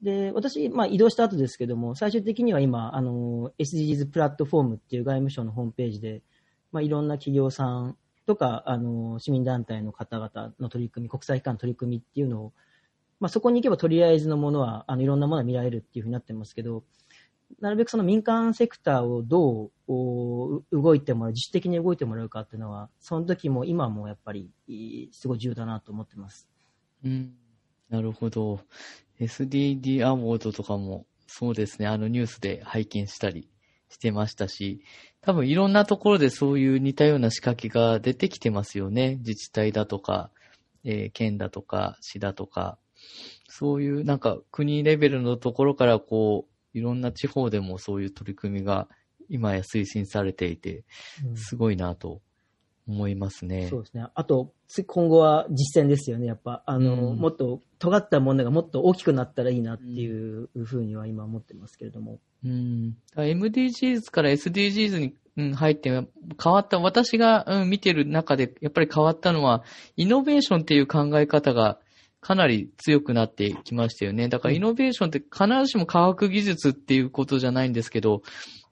[0.01, 6.23] で、私、まあ移動した後ですけども、最終的には今、あの、SDGs プラットフォームっていう外務省のホームページで、
[6.71, 12.53] まあいろんな企業さんとか、あの、市民団体の方々の取り組み、国際機関の取り組みっていうのを、
[13.19, 16.83] まあそこに行けばとりあえずのものは、あの、いろんなものが見られるっていうふうになってますけど、
[17.59, 24.51] なるべくその民間セクターをどう動いてもらう、自主的に動いてもらうかっていうのは、その時も今もやっぱり、
[25.11, 26.47] すごい重要だなと思ってます。
[27.03, 27.33] うん。
[27.89, 28.59] なるほど。
[29.19, 33.49] SDD アワードとかも、そうですね、あのニュースで拝見したり
[33.89, 34.81] してましたし、
[35.21, 39.17] 多分いろんなところでそういう似たような仕掛けが出てきてますよね。
[39.17, 40.29] 自治体だとか、
[40.83, 42.77] えー、県だとか、市だとか、
[43.47, 48.87] そういうなんか国レベルのところからこう、いろんな地方でもそういう取り組みが
[49.27, 50.83] 今や推進されていて、
[51.35, 52.21] すごいなと
[52.89, 53.67] 思いますね。
[53.69, 54.07] そうですね。
[54.15, 54.51] あと、
[54.87, 56.63] 今後は実践ですよね、やっぱ。
[56.65, 62.19] あの、うん、もっと尖ったものがもっと大きくなったらいいなっていうふうには今思ってますけれども。
[62.43, 62.97] うん。
[63.15, 66.07] MDGs から SDGs に、うん、入って変
[66.53, 69.63] わった、私が、うん、見てる中でやっぱり変わったのは、
[69.95, 71.79] イノベーションっていう考え方が
[72.21, 74.29] かなり強くなってきましたよね。
[74.29, 78.23] だからイノベーションって必ずしも科学技術っていうことじゃないんですけど、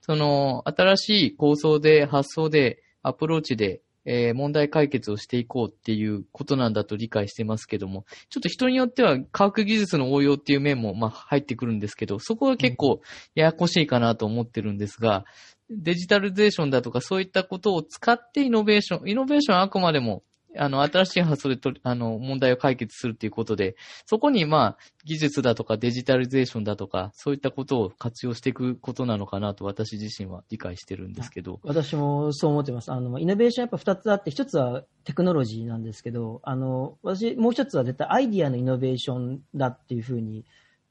[0.01, 13.01] その新しい構想で発想でアプローチでえー、問題解決をしていこうっていうことなんだと理解してますけども、ちょっと人によっては科学技術の応用っていう面もまあ入ってくるんですけど、そこは結構
[13.35, 15.25] ややこしいかなと思ってるんですが、
[15.69, 20.23] デジタルゼーションだとかそういったことを使ってイノベーション、イノベーションはあくまでも
[20.55, 23.75] あの、新しい発想でとあの、問題を解決するということで、
[24.05, 31.59] そこにまあ、技術だとかデジタルゼーションだとか、そういったことを活用していくことなのかなと私自身は理解してるんですけど。
[31.63, 32.91] 私もそう思ってます。
[32.91, 40.45] あの、イノベーションやっぱ二つあって、一つはテクノロジーなんですけど、あの、私、もう一つは絶対アイディアのイノベーションだっていうふうに、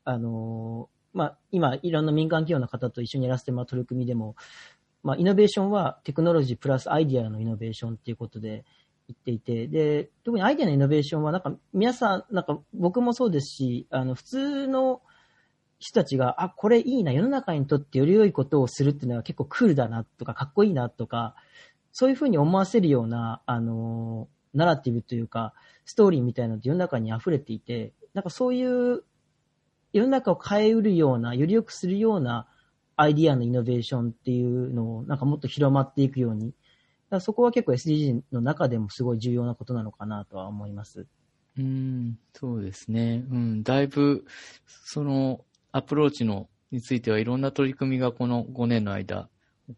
[0.04, 4.36] あの、まあ、今、いろんな民間企業の方と一緒にやらせてもらう取り組みでも、
[5.02, 8.64] まあ、イノベーションはテクノロジープラスアイディアのイノベーションっていうことで、
[9.08, 15.00] 言っていて、で、特にアイデアのイノベーションは、なんか皆さん、なんか僕もそうですし、あの、普通の、
[15.78, 21.34] 人たちが、あ、これいいな、世の中にとってより良いことをするっていうのは結構クールだなとか、かっこいいなとか、
[21.92, 25.52] そういうふうに思わせるような、あの、ナラティブというか、
[25.84, 29.04] ストーリーみたいなのって世の中に溢れていて、なんかそういう
[29.92, 32.48] 世の中を変えうるような、より良くするような
[32.96, 36.54] アイディアのイノベーションっていうのをなんかもっと広まっていくように、
[37.10, 41.06] だそこは結構 SDG の中でもすごい重要なことなのかなとは思います。
[41.58, 43.24] うん、そうですね。
[43.30, 44.26] うん、だいぶ、
[44.66, 49.28] そのアプローチのについてはいろんな取り組みがこの5年の間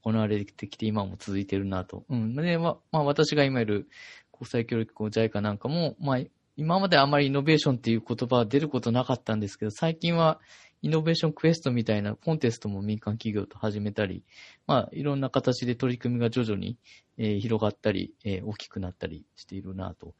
[0.03, 2.05] 行われてきて今も続いてるなと。
[2.09, 2.35] うん。
[2.35, 3.89] で、ま、まあ私が今いる
[4.33, 6.19] 国際協力校 JICA なんかも、まあ
[6.57, 10.41] 今まであまりイノベーションっていう言葉は出ることなかったんですけど、最近は
[10.83, 14.23] イノベーションクエストみたいなコンテストも民間企業と始めたり、
[14.67, 16.77] まあ、いろんな形で取り組みが徐々に、
[17.17, 20.15] えー、広がったり、えー、大きくなったりしているなと、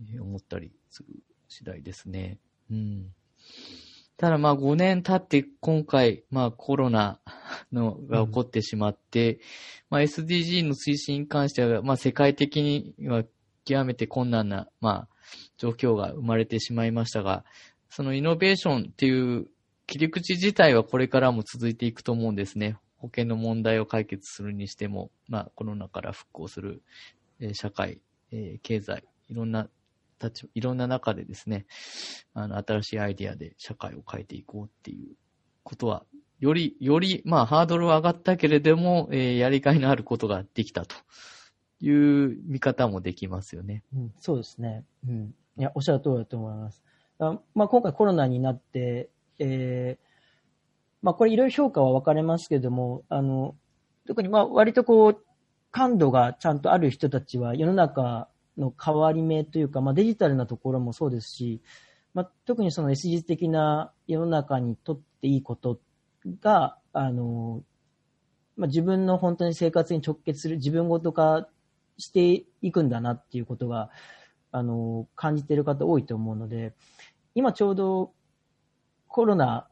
[0.00, 1.08] えー、思ったりする
[1.48, 2.38] 次第ですね。
[2.70, 3.06] うん。
[4.16, 7.18] ただまあ5年経って今回、まあコロナ
[7.72, 9.40] のが起こってしまって、うん、
[9.90, 13.24] まあ SDG の推進に関しては、まあ世界的には
[13.64, 15.08] 極めて困難な、まあ
[15.56, 17.44] 状況が生まれてしまいましたが、
[17.88, 19.48] そのイノベーションっていう
[19.90, 22.78] 切り口自体はこれからも続いていくと思うんですね。
[22.98, 26.80] 保険の問題を解決するにしても、まあコロナから復興する、
[27.40, 29.68] えー、社会、えー、経済、いろんな
[30.22, 31.66] 立いろんな中でですね、
[32.34, 35.16] あの、新しいアイディアで社会を変えていこうっていう
[35.64, 36.04] ことは、
[36.38, 40.94] より、より、まあ、ハードルは上がったけれども、えー、やりがいのあることができたと
[41.80, 43.82] いう見方もできますよね。
[43.92, 44.84] うん、そうですね。
[45.06, 45.34] うん。
[45.58, 46.84] いや、おっしゃる通りだと思います。
[47.18, 49.10] あまあ、今回コロナになって、
[49.40, 50.04] えー、
[51.02, 53.56] まあ、これいろいろ評価は分かれますけども、あの、
[54.06, 55.24] 特にまあ、割とこう、
[55.72, 58.28] 感度がちゃんとある人たちは世の中
[58.58, 61.62] の変わり目というか、まあ、デジタルなところもそうですし、
[62.12, 65.80] まあ、特にその SG 的な世の中にとっていいこと
[66.40, 67.62] が、あの、
[68.56, 71.48] まあ、自分の本当に生活に直結する自分ごと化
[71.98, 73.90] していくんだなっていうことが、
[74.52, 76.74] あの、感じている方多いと思うので、
[77.36, 78.12] 今ちょうど
[79.10, 79.66] コロナ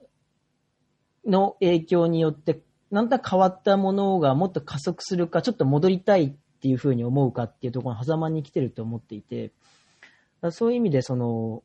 [1.24, 2.60] の影響によって、
[2.90, 9.52] なんだ変わったものがもっと加速するか、ちょっと戻りたいっていうふうに思うかっていうところの狭間に来てると思っていて、
[10.50, 11.62] そういう意味でその、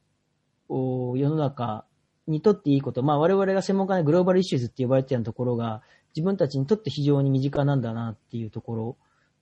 [0.69, 1.85] 世の中
[2.27, 5.81] にとっていいこと、まあ我々が専門家でグローバルイシューズって呼ばれてるところが、
[6.15, 8.97] 自分たちにとって非常に身近なんだなっていうところ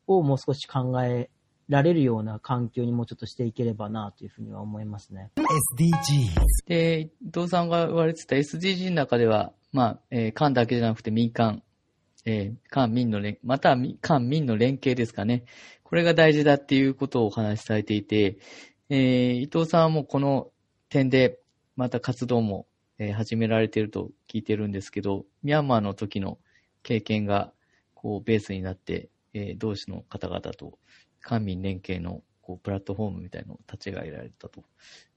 [0.07, 1.29] をもう少し考え
[1.71, 5.31] られるような環境にもうちょっとしていければなというふうには思いますね。
[5.37, 6.67] SDGs。
[6.67, 11.63] で、伊藤さんが言われてた SDG の中では、まあ、えー、官だけじゃなくて民間、
[12.25, 15.45] えー、官民の連、または官民の連携ですかね。
[15.83, 18.37] これが大事だっていうことをお話しされていて、
[18.89, 20.51] えー、伊藤さんもこの
[20.89, 21.39] 点で
[21.77, 22.67] また活動も、
[22.99, 26.37] えー、始められていると聞いてるんですけど、ミャンマーの時の
[26.83, 27.53] 経験が
[27.95, 30.77] こうベースになって、えー、同志の方々と
[31.21, 34.63] 官民連携のこうプラットフォームみたいなのを立ち上げられたと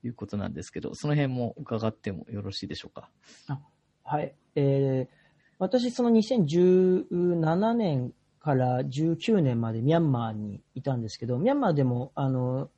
[0.03, 3.11] いうことなんですけど、その辺も伺ってもよろしいでしょうか？
[3.49, 3.61] あ
[4.05, 4.35] はい。
[4.55, 5.15] えー、
[5.59, 12.71] 私、その2017年から19年までミャンマーにいたんですけど、ミャンマーでも、あの、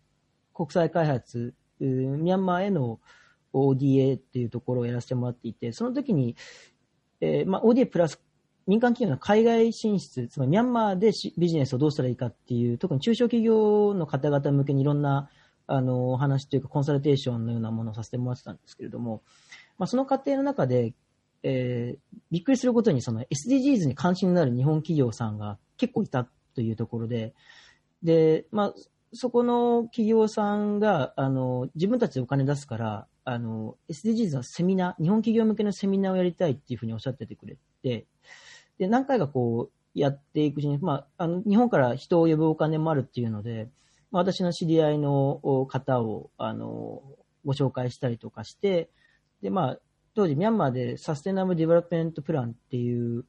[0.55, 3.01] 国際開発、ミャンマーへの
[3.53, 6.37] ODA っていうところをやらせてもらっていて、その時に、
[7.21, 8.23] えーまあ、ODA プラス
[8.67, 15.29] 民間企業の海外進出、つまりミャンマーでビジネスをどうしたらいいかっていう、特に中小企業の方々向けにいろんな
[15.67, 19.23] あのお話というかコンサルテーションのようなものをさせてもらってたんですけれども、
[19.79, 20.95] まあ、その過程の中で、
[21.43, 27.35] えー、びっくりすることにその SDGs に関心のある日本企業さんが結構いたというところで、
[28.03, 28.75] で、まあ、
[29.13, 38.07] そこの企業さんが、あの、自分たちでお金出すから、あの、SDGs のセミナー、日本企業向けのセミナーをやりたいっていうふうにおっしゃっててくれて、
[38.79, 43.71] で、何回かこう、やっていくうちに、まあ、あの、日本から人を呼ぶお金もあるっていうので、
[44.11, 47.03] まあ、私の知り合いの方を、あの、
[47.45, 48.91] ご紹介したりとかして、
[49.41, 49.79] で、まあ、
[50.15, 53.25] 当時ミャンマーでサステナブルディベロップメントプランっていう、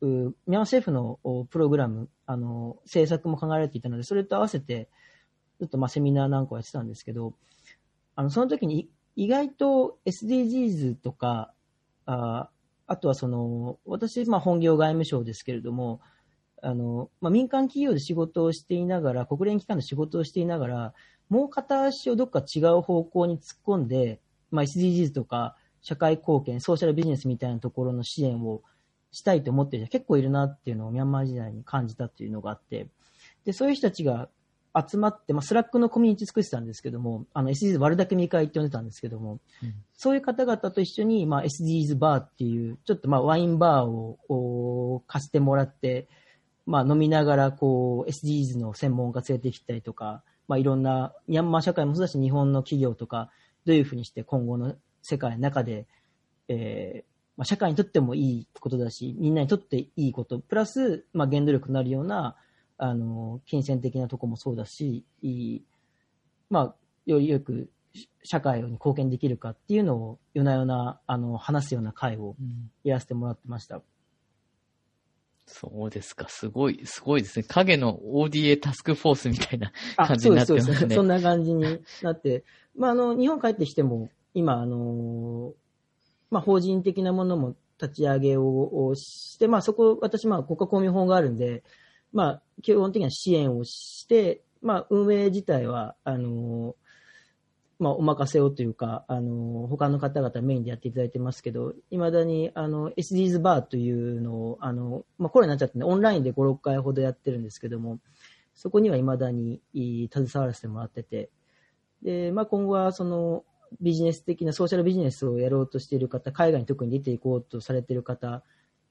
[0.00, 4.88] ミャンマー政府のプログラム、あの、政策も考えられていたので、それと合わせて、
[5.58, 7.34] ちょっとまあセミナーなんかをやってたんですけど、
[8.16, 11.52] あの、その時に意外と SDGs とか、
[12.06, 12.50] あ
[12.86, 16.00] あとはその、私、まあ本業外務省ですけれども、
[16.62, 20.94] あの、まあ民間企業で仕事をしていながら、国連機関で仕事をしていながら、
[21.28, 24.20] もう片足をどっか違う方向に突っ込んで、
[24.50, 28.62] まあ SDGs とか、社会貢献、ソーシャルビジネスみたいなところの支援を
[29.12, 32.88] したいと思ってる人結構いるなっていうのをミャンマー時代に感じたっていうのがあって、
[33.44, 34.28] で、そういう人たちが
[34.76, 39.74] 集まって、まあ、 Slack のコミュニティ作ってたんですけども、あの、SDGs 悪だくみ会って呼んでたんですけども、うん。
[39.96, 46.08] そういう方々と一緒に、まあ、SDGs バーっていう、ちょっとまあ、ワインバーをお貸してもらって、
[46.66, 53.30] まあ、飲みながら、こう、SDGs の専門家連れてきたりとか、まあ、いろんな、ミャンマー社会もそうだし、日本の企業とか、
[53.64, 55.86] どういうふうにして今後の世界の中で、
[56.48, 62.36] えーまあ、社会にとってもいいことだし、みんなにとっていいこと、プラス、まあ、原動力になるような、
[62.76, 65.04] あの、金銭的なとこもそうだし、
[66.50, 66.74] まあ、
[67.06, 67.70] よりよく
[68.22, 73.82] 社会に貢献できるかっていうのを夜な夜な、あの、話すような会をうんやらせてもらってました。
[75.46, 76.26] そうですか。
[76.28, 77.44] すごい、すごいですね。
[77.46, 79.72] 影の ODA タスクフォースみたいな。
[79.96, 80.96] あ、感じになってますねそうです。
[80.96, 82.44] そんな感じになって、
[82.76, 85.52] まあ、あの、日本帰ってきても、今、あの、
[86.30, 91.62] まあ、法人的なものも立ち上げををして、まあ、そこ、私、まあ、国家公務員法があるんで、
[92.14, 96.76] まあ、基本的には支援をして、まあ、運営自体は、あの、
[97.80, 107.98] まあ、お任せをというか、あの、他の方々メインでやっていただいてますけど、いまだに、あの、SDGs バーというのを、あの、まあ、コロナになっちゃってね、オンラインで5、6回ほどやってるんですけども、
[108.54, 111.30] そこには未だにい携わらせてもらってて、
[112.02, 113.44] で、まあ、今後はその
[113.80, 118.44] ビジネス的なソーシャルビジネスをやろうとしている方、海外に特に出ていこうとされている方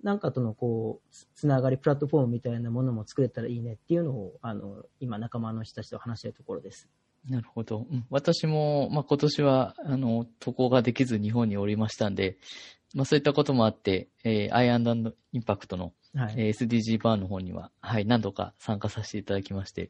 [0.03, 6.89] なんかとのこう、つつながり、プラットフォームみたいなものも作れたらいいねっていうのを、あの、今仲間の人たちと話しているところです。
[7.29, 7.87] なるほど。
[7.89, 12.37] うん私も、まあ、今年は、あの、渡航ができず日本におりましたんで、
[12.93, 14.93] まあ、そういったこともあって、えー、アイアンド
[15.31, 16.35] インパクトの、はい。
[16.37, 19.89] えー SDG バーの方には、はい、何度か参加させていただきまして、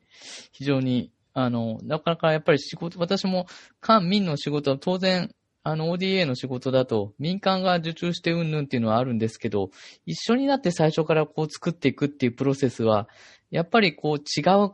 [0.51, 3.47] 非常に、あの、なかなかやっぱり仕事、私も
[3.81, 5.33] 官民の仕事は当然、
[5.63, 9.71] あの、ODA の仕事だと、民間が受注してうんぬんっていうのはあるんですけど、
[10.05, 13.07] 一緒になって最初からこう作っていくっていうプロセスは、
[13.49, 14.71] やっぱりこう違う、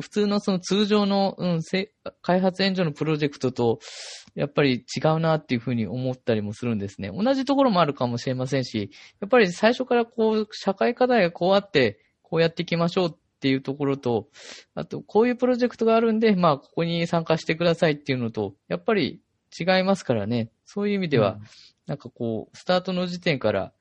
[0.00, 1.60] 普通のその通常の、うん、
[2.20, 3.78] 開発援助のプロジェクトと、
[4.34, 7.10] やっぱり違うなっていうふうに思ったりもするんですね。
[7.12, 8.90] 同じところもあるかもしれませんし、
[9.20, 14.28] やっぱり最初からこう、社会課題がこうあって、こうやっていきましょうっていうところと、
[14.74, 19.20] あと、こういうプロジェクトがあるんで、まあ、ここに参加してくださいっていうのと、やっぱり
[19.58, 20.50] 違いますからね。
[20.64, 21.38] そういう意味では、
[21.86, 23.72] なんかこう、スタートの時点から、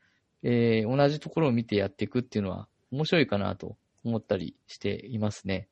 [0.43, 5.67] えー同じところを見てやっていくっていうのは面白いかなと思ったりしていますね。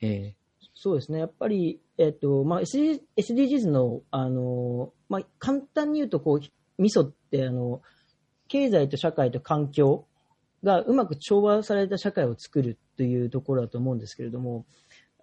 [0.00, 0.34] え
[0.74, 1.18] そうですね。
[1.18, 7.82] やっぱり、えっ、と、まあ、SD SDGs の、あの、まあ、簡単に言うと、こう、ミソって、あの、
[8.48, 10.06] 経済と社会と環境
[10.64, 14.66] がうまく調和された社会を作るというところだと思うんですけれども、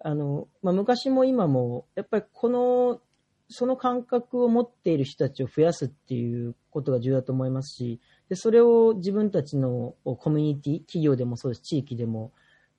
[0.02, 3.00] あの、まあ、昔も今も、やっぱりこの、
[3.50, 12.32] その感覚を持っている人たちを増やすっていうことが重要だと思いますし、で、それを自分たちのコミュニティ、企業でもそうです、地域でも、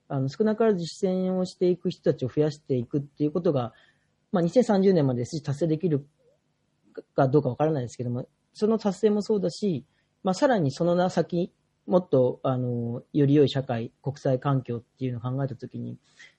[0.08, 3.74] あの、少なからず実践をしていく人たちを増やしていくっていうことが、
[4.32, 6.06] まあ、2030年まで達成できる
[7.14, 9.84] かどうかわからないですけども、その達成もそうだし、
[10.22, 11.52] まあ、さらにその先、
[11.86, 15.98] もっと、あの、より良い社会、国際環境っていうのを考えたときに、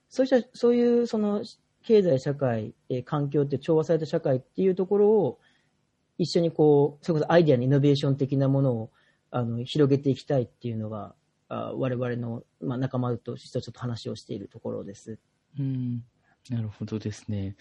[0.09, 1.43] そうした、そういう、その、
[1.83, 5.39] 経済、社会、えー環境って調和された社会っていうところを、
[6.17, 8.91] 一緒にこう、それこそアイデアのイノベーション的なものを、
[9.31, 11.15] あの、広げていきたいっていうのが、
[11.49, 15.19] あ我々の、まあ、仲間としてちょっと話をしているところです。
[15.59, 16.03] うん。
[16.49, 17.55] なるほどですね。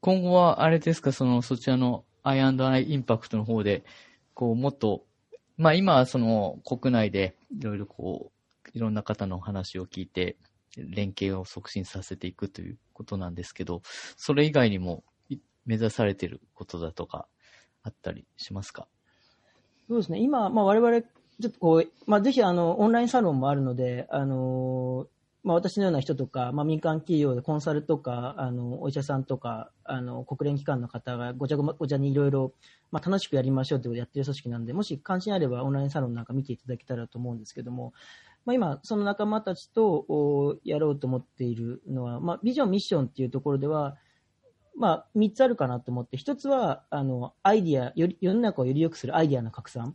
[0.00, 3.84] 今後は、あれですか、その、そちらの I&I インパクトの方で、
[4.34, 5.04] こう、もっと、
[5.56, 10.36] まあ今はその国内でいろいろこう、いろんな方の話を聞いて、
[10.76, 13.82] 連携を促進させていくということなんですけど、
[14.16, 15.04] それ以外にも
[15.66, 17.26] 目指されていることだとか、
[17.82, 18.86] あったりしますか？
[19.88, 20.20] そうですね。
[20.20, 25.06] 今、まあ、我々、ちょっとこう、まあ、ぜひ、あの、オンラインサロンもあるので、あの、
[25.42, 32.52] まあ、私のような人とか、まあ、民間企業でコンサルとか、あの、お医者さんとか、あの、国連機関の方がごちゃごちゃにいろいろ、
[32.92, 37.94] まあ、楽しくやりましょうということをやってる組織なんで、もし関心あればオンラインサロンなんか見ていただけたらと思うんですけども、
[38.44, 43.96] まあ、今、その仲間たちとやろうと思っているのは、まあ、ビジョン、ミッションっていうところでは、
[44.76, 49.94] まあ、3つあるかなと思って、1つは、あの、アイディア、より世の中をより良くするアイディアの拡散。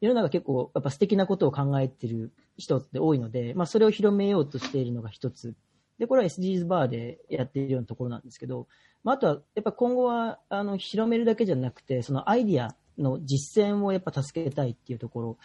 [0.00, 5.54] 世の中結構、やっぱ素敵なことを考えてる人って多いので、まあ、それを広めようとしているのが1つ。
[5.98, 8.68] で、これは SDGs バーでやっているようなところなんですけど、
[9.02, 15.38] まあ、あとは、やっぱ今後は、あの、広めるだけじゃなくて、そのアイディアの実践をやっぱ助けたいっていうところ。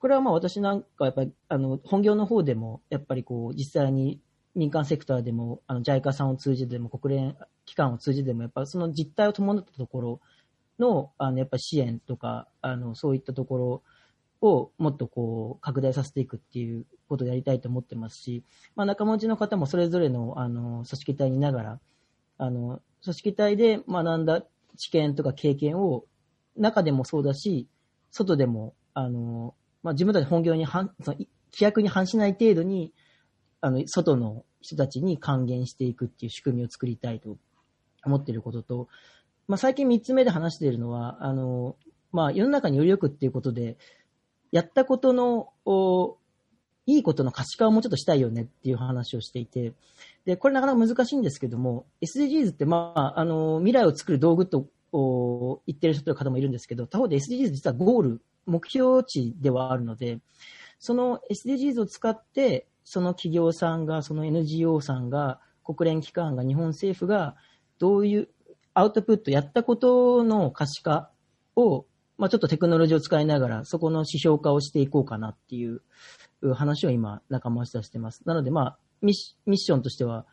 [0.00, 4.20] これはまあ私なんかやっぱり、あの、本業の方でも、やっぱりこう、実際に
[4.54, 7.36] 民間セクターでも、あの、JICA さんを通じてでも、国連
[7.66, 10.20] 機関を通じてでも、やっぱその実態を伴ったところ
[10.78, 13.82] の、あの、やっぱ支援とか、あの、そういったところ
[14.40, 18.42] をもっとこう拡大させていくっていうことをやりたいと思ってますし、
[18.74, 21.80] まあ、仲間内の方もそれぞれのあの組織体にいながら、
[22.38, 24.42] あの組織体で学んだ
[24.76, 26.04] 知見とか経験を
[26.56, 27.68] 中でもそうだし、
[28.10, 31.28] 外でも、あの、まあ、自分たち本業に反、その規
[31.60, 32.92] 約に反しない程度に、
[33.60, 37.36] あの、外の人たちに還元していくっていう仕組みを作りたいと
[38.04, 38.88] 思っていることと、
[39.48, 41.76] まあ、最近三つ目で話しているのは、あの、
[42.12, 43.76] まあ、世の中によりよくっていうことで、
[44.52, 46.16] やったことの、お
[46.86, 49.74] いいことの可視化をもうちょっとしたいよねっていう話をしていて、
[50.24, 60.20] で、これなかなか難しいんですけども、SDGs ってまあ、あの、未来を作る道具と言ってる人という方もいるんですけど、他方で SDGs 実はゴール、目標値ではあるので、
[60.78, 67.36] その SDGs を使って、その企業さんが、その NGO さんが、国連機関が、日本政府が、
[67.78, 68.28] どういう
[68.74, 71.10] アウトプット、やったことの可視化
[71.54, 71.86] を、
[72.18, 75.82] まあ、ちょっとテクノロジーを使いながら、そこの指標化をしていこうかなっていう
[76.54, 78.22] 話を今、仲間下してます。
[78.26, 80.26] なので、まあ、ミッションとしては、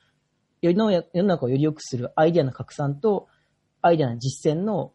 [0.62, 3.28] 世の中をより良くするアイデアの拡散と、
[3.82, 4.92] アイデアの実践の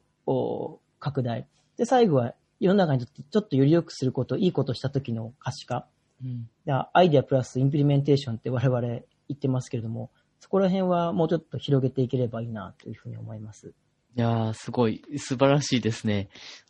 [0.99, 1.47] 拡大。
[1.77, 5.87] で、最後は世の中にとってちょっとより良くすること、いいことした時の可視化。
[6.25, 6.49] うん、
[6.93, 9.03] アイデアプラスインプリメンテーションって我々言
[9.35, 13.73] ってますけれども、そこら辺はもうちょっと広げていければいいなというふうに思います。
[14.15, 16.29] いやー、すごい、素晴らしいですね。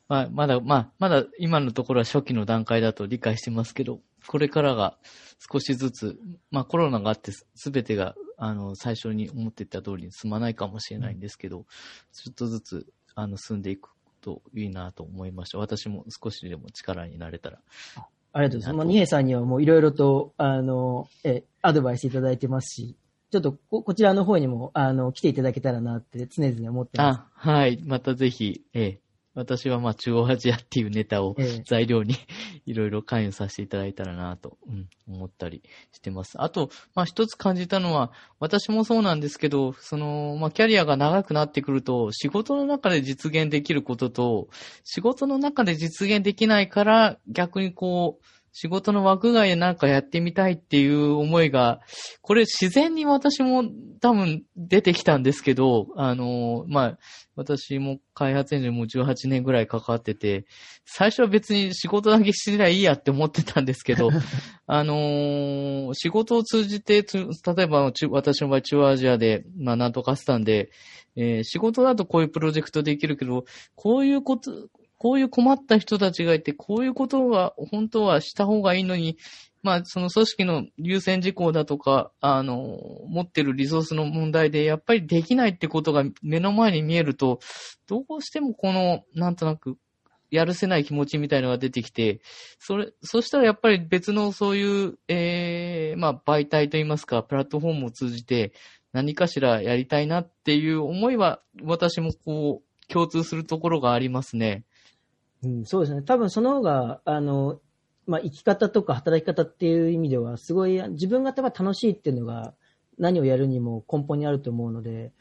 [0.08, 4.96] まあ、まだ、まあ、まだ今のところは初期の段階だと理解してますけど、これからが
[5.52, 6.18] 少しずつ、
[6.50, 8.14] まあコロナがあって全てが、
[8.44, 11.64] あの、最初に思ってた通りに進まないかもしれないんですけど、うん、
[12.12, 13.90] ちょっとずつ、あの、進んでいく
[14.20, 15.58] といいなと思いました。
[15.58, 17.60] 私も少しでも力になれたら。
[18.32, 18.86] ありがとうございます。
[18.88, 22.96] ニヘさんにはもういろいろと、あの、え、アドバイスいただいてますし、
[23.30, 27.20] ちょっとこ、こちらの方にも、あの、来ていただけたらなって常々思ってます。
[27.20, 27.80] あ、はい。
[27.84, 29.00] またぜひ、ええ、
[29.34, 31.34] 私はまあ中央アジアっていうネタを
[31.66, 32.16] 材料に、
[32.66, 35.62] いろいろ関与させていただいたらなと、うん、思ったり
[35.92, 36.40] してます。
[36.40, 44.48] あと、まあ一つ感じたのは、私もそうなんですけど、その、まあキャリアが長くなってくると、仕事の中で実現できることと、
[44.84, 51.80] 仕事の中で実現できないから、逆にこう、仕事の枠外でなんかやってみたいっていう思いが、
[52.20, 53.64] これ自然に私も
[54.00, 56.98] 多分出てきたんですけど、あの、まあ、
[57.34, 60.44] 私も開発エンジンも18年ぐらい関わってて、
[60.84, 64.10] 最初は別に仕事だけしてりゃいいやって思ってたんですけど、
[64.66, 70.70] あの仕事を通じて、例えば私の場合中央アジアで、まあなんとかスタンで、
[71.16, 73.44] えー、仕事だとこういうプロジェクトできるけど、
[73.74, 74.68] こういうこと、
[75.02, 79.18] こういう困った人たちがいて、こういうことが本当はした方がいいのに、
[79.64, 82.78] まあ、その組織の優先事項だとか、あの、
[83.08, 87.40] 持ってるリソースの問題で、やっぱりできないってことが目の前に見えると、
[87.88, 89.76] どうしてもこの、なんとなく、
[90.30, 92.20] やるせない気持ちみたいのが出てきて、
[92.60, 98.52] それ、そしたらやっぱり別のそういう、ええー、まあ、媒体といいますか、プラットフォームを通じて、
[98.92, 104.64] 何かしらやりたいなっていう思いは、私もこう、共通するところがありますね。
[105.44, 106.02] うん、そうですね。
[106.02, 107.60] 多分その方が、あの、
[108.06, 112.54] まあ、生き方とか働き方っていう意味では、すごい自分が多分楽しいっていうのが
[112.98, 115.12] 何をやるにも根本にあると思うので、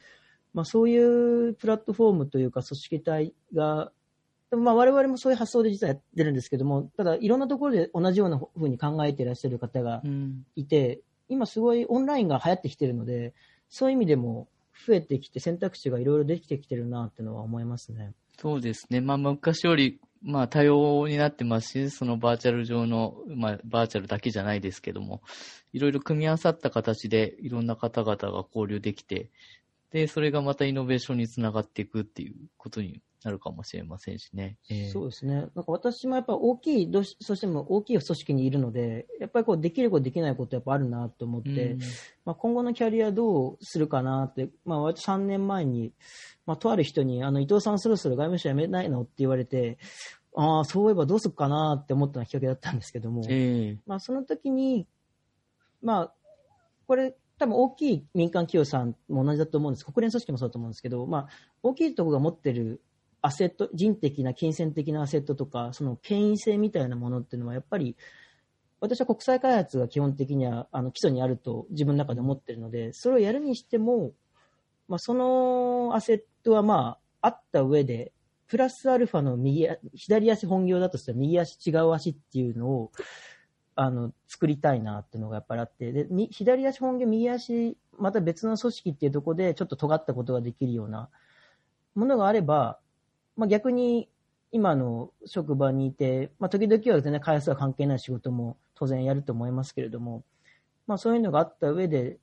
[0.53, 3.91] まあ、そういうプラットフォームというか組織体が、
[4.51, 10.01] まあ、我々もそういう発想で実はやってるんですけども、ただいろんなところで同じようなふうに考えていらっしゃる方が
[10.55, 10.97] いて、
[11.29, 13.33] うん、今すごいオンラインが流行ってきてるので、
[13.69, 14.49] そういう意味でも
[14.85, 18.13] 増えてきて選択肢がいろいろできてきてるなっていうのは思いますね。
[18.37, 18.99] そうですね。
[18.99, 25.21] まあ、昔よりまあ多様になってますし、そのバーチャル上の、まあバーチャルだけじゃないですけども、
[25.73, 29.31] いろいろ組み合わさった形でいろんな方々が交流できて、
[29.91, 34.57] で、それがまたイノベーションにつながっていくっていうことになるかもしれませんしね。
[34.69, 35.35] えー、そうですね。
[35.35, 41.79] なんか私もやっぱ大きい、どうそしても大きい組織にいるので、やっぱりこうできることできないことやっぱあるなと思って、うん、
[42.25, 45.93] まあ今後のキャリアどうするかなって、まあ私3年前に、
[46.45, 49.77] まあ、とある人に、あの、伊藤さんそろそろ外務省辞めないのって言われて、
[50.35, 54.87] ああ、そういえばどうすっかなって思ったのがきっかけだったんですけども、えー、まあ、その時に、
[55.81, 56.13] まあ、
[56.87, 59.85] これ、多分大きい民間企業さんも同じだと思うんです。
[59.85, 61.27] 国連組織もそうだと思うんですけど、まあ、
[61.63, 62.81] 大きいところが持ってる
[63.21, 67.95] アセット、人的な、金銭的なアセットとか、その権威性みたいなものっていうのは、やっぱり、
[68.81, 74.11] 私は国際開発が基本的にはあの基礎にあると自分の中で思ってるので、それをやるにしても、
[74.87, 78.11] まあ、そのアセットはまあ、あった上で、
[78.47, 82.91] プラスアルファの右、左足本業だとしたら右足違う足っていうのを、
[83.75, 91.09] あの、作りたいなっていうのがやっぱりあって、で、左足本業、右足、また別の組織っていうところでちょっと尖ったことができるような
[91.95, 92.79] ものがあれば、
[93.35, 94.09] まあ逆に、
[94.51, 100.23] 今の職場にいて、まあ、時々は全然開発は関係ない仕事も当然やると思いますけれども、
[100.87, 102.19] まあ、そういうのがあった上で、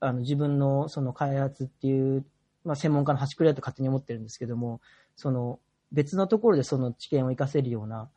[0.00, 2.24] あの自分のその開発っていう、
[2.64, 4.80] まあ、専門家の端くれだと勝手に思ってるんですけども、
[5.16, 5.58] その
[5.90, 8.08] 別のところでその知見を活かせるような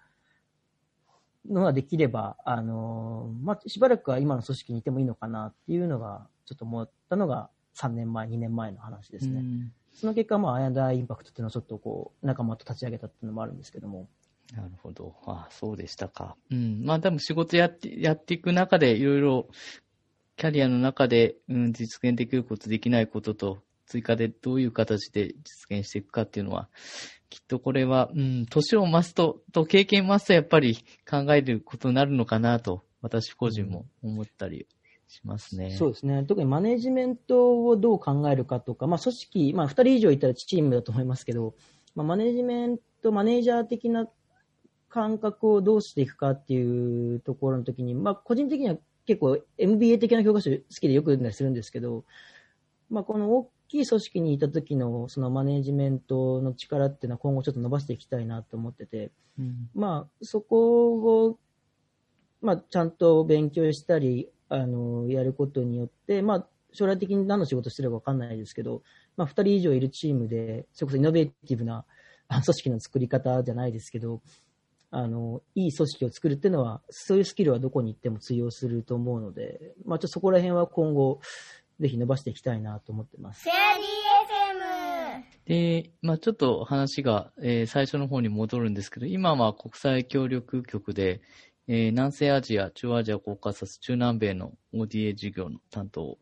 [1.50, 9.40] のができれば、あの、まあ、しばらくは今の組織にいてもいいのかなっていうのが、ちょっと思ったのが3年前、2年前の話ですね。
[9.40, 14.08] うんその結果、まあ、アイアンダーインパクトっていうのをちょっとこう、仲間と立ち上げたっていうのもあるんですけども。
[14.56, 15.16] なるほど。
[15.26, 16.36] あそうでしたか。
[16.50, 16.84] うん。
[16.84, 19.48] まあ、多分仕事やって、やっていく中で、いろいろ、
[20.38, 26.70] キャリアの中で、うん、実現できること、できないことと、追加でどういう形で実現していくかっていうのは、
[27.30, 30.78] きっとこれは、うん、年を増すと、と経験増すとやっぱり
[31.10, 34.68] 考えることになるのかなと、私個人も思ったり
[35.12, 35.72] しますね。
[35.72, 36.24] そうですね。
[36.24, 41.54] 特にマネジメントをどう考えるかとか、まあ、組織、まあ、2人以上いたらチームだと思いますけど、
[41.96, 44.08] まあ、マネジメント、マネージャー的な
[44.88, 52.06] 感覚をどうしていくかっていうところの時に、まあ、個人的には結構 MBA 的な教科書好きでよく読んだりするんですけど、
[52.90, 59.70] まあ、この大きい組織にいた時のそのマネジメントの力っていうのは今後ちょっと伸ばしていきたいなと思ってて、うん。
[59.74, 61.40] まあ、そこを、
[62.42, 68.84] まあ、ちゃんと勉強したり、あの、やることによって、まあ、将来的に何の仕事してるかわかんないですけど、
[69.16, 71.86] まあ、二人以上いるチームで、それこそイノベーティブな
[72.28, 74.22] あ組織の作り方じゃないですけど、
[74.92, 81.22] あの、いい組織を作るっていうのは、そういうスキルはどこに行っても通用すると思うので、まあ、ちょっとそこら辺は今後、
[81.80, 83.48] ぜひ伸ばしていきたいなと思ってます。
[85.46, 91.22] で、まあちょっと話が、えー最初の方に戻るんですけど、今は国際協力局で、
[91.68, 96.18] えー南西アジア、中アジア、コーカサス、中南米の ODA 事業の担当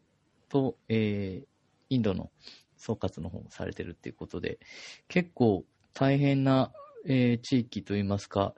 [0.50, 1.48] と、えー
[1.92, 2.30] インドの
[2.78, 4.60] 総括の方もされてるっていうことで、
[5.08, 6.72] 結構大変な、
[7.06, 8.54] えー地域といいますか、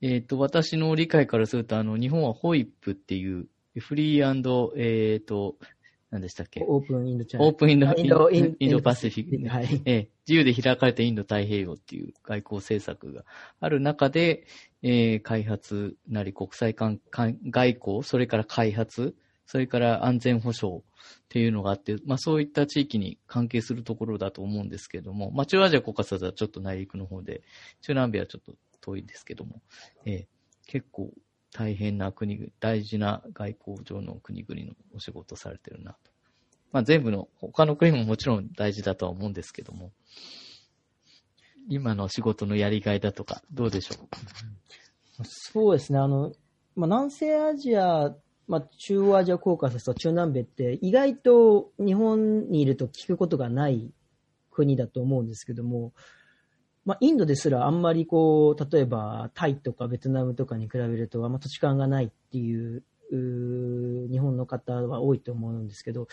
[0.00, 3.48] えっ、と、私の理解からすると、あの、日本はホイップっていう、
[3.80, 5.56] フリーえっ、と、
[6.10, 6.64] 何でしたっけ？
[6.66, 7.46] オープンインドチャイナ。
[7.46, 9.48] オープンインド、インドインインドパシフィック。
[9.48, 9.82] はい。
[9.84, 13.24] ええ、自由で開かれたインド太平洋っていう外交政策が
[13.60, 14.46] ある中で、
[14.82, 20.82] えー開発なり国際関関外交、それから開発、それから安全保障っ
[21.28, 27.42] ていうのがあって、まあそういった地域に関係するところだと思うんですけども、まあ中央アジアコーカサスはちょっと内陸の方で、
[27.82, 29.60] 中南米はちょっと遠いですけども、
[30.06, 30.28] ええ。
[30.66, 31.12] 結構
[31.52, 35.98] 大変な国、大事な外交上の国々のお仕事をされてるなと。
[36.72, 39.92] まあ全部の、他の国ももちろん大事だとは思うんですけども、
[41.68, 45.24] 今の仕事のやりがいだとか、どうでしょう？
[45.24, 45.98] そうですね。
[45.98, 46.32] あの、
[46.76, 48.14] まあ、南西アジア、
[48.46, 53.92] まあ、中央アジアコーカサスと中南米って意外と日本にいると聞くことがない
[54.50, 55.92] 国だと思うんですけども、
[56.88, 62.82] まあ、インドですらあんまりこう、例えばタイとかベトナムとかに比べるとあんま土地勘がないっていう、
[64.10, 66.08] 日本の方は多いと思うんですけど、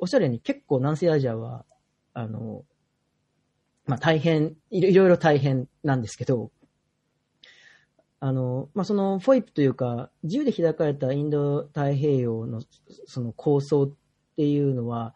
[0.00, 1.64] おっしゃるように結構南西アジアは、
[2.12, 2.64] あの、
[3.86, 6.50] まあ、大変、いろいろいろ大変なんですけど、
[8.18, 12.62] あの、まあ、その、フォイプというか、自由で開かれたインド太平洋の、
[13.06, 13.92] その構想っ
[14.36, 15.14] ていうのは、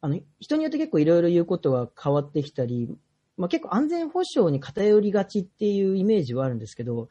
[0.00, 2.88] あの、人によって結構いろいろ言うことは変わってきたり、
[3.36, 7.08] まあ、結構安全保障に偏りがちっていうイメージはあるんですけど、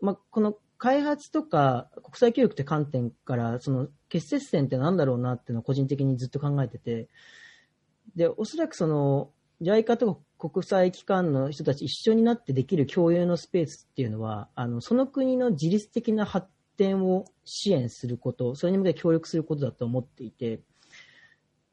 [0.00, 7.08] まあ、この開発とか国際協力って観点から、その結節点ってなんだろうなっていうのを個人的にずっと考えてて、
[8.16, 9.30] で、おそらくその、
[9.60, 16.46] JICA とか国際機関の人たち一緒になってできる共有のスペースっていうのは、あの、その国の自律的な発
[16.78, 20.62] 展を支援すること、それに向けて協力することだと思っていて、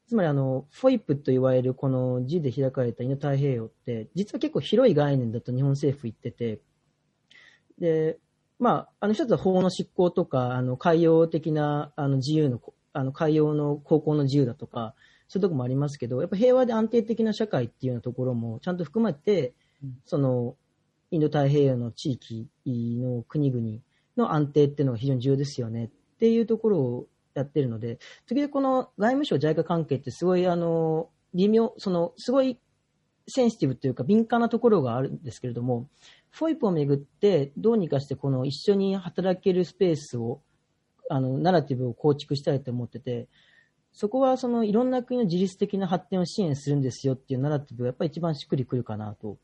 [0.08, 6.60] つまりあの、フォイプといわれるこの自由で開かれたインド太平洋って、実は結構広い概念だと日本政府言ってて、
[7.78, 8.18] で、
[8.58, 12.58] まあ、あの一つは法の執行とか、あの海洋的なあの自由の、
[12.94, 14.94] あの海洋の航行の自由だとか、
[15.28, 19.52] そういうところもありますけど、やっぱ平和で安定的な社会っていうようなところもちゃんと含めて、
[20.06, 20.56] その、
[21.10, 23.78] インド太平洋の地域の国々
[24.16, 32.58] の安定っていうのが非常に重要ですよねっていうところをやってるので、時々この外務省 JICA 関係ってすごいあの、微妙、その、すごい
[33.26, 35.88] センシティブというか敏感なところがあるんですけれども、
[36.30, 40.40] フォイプをめぐってどうにかしてこの一緒に働けるスペースを、
[41.10, 43.28] あの、ナラティブを構築したいと思ってて、
[43.92, 49.38] そこはそのいろんな国の自律的な発展を支援するんですよっていうナラティブがやっぱり一番しっくりくるかなと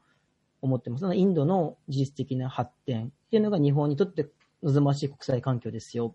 [0.62, 1.00] 思ってます。
[1.00, 4.28] そのインドの自律的な発展っていうのが日本にとって
[4.62, 6.14] 望ましい国際環境ですよ。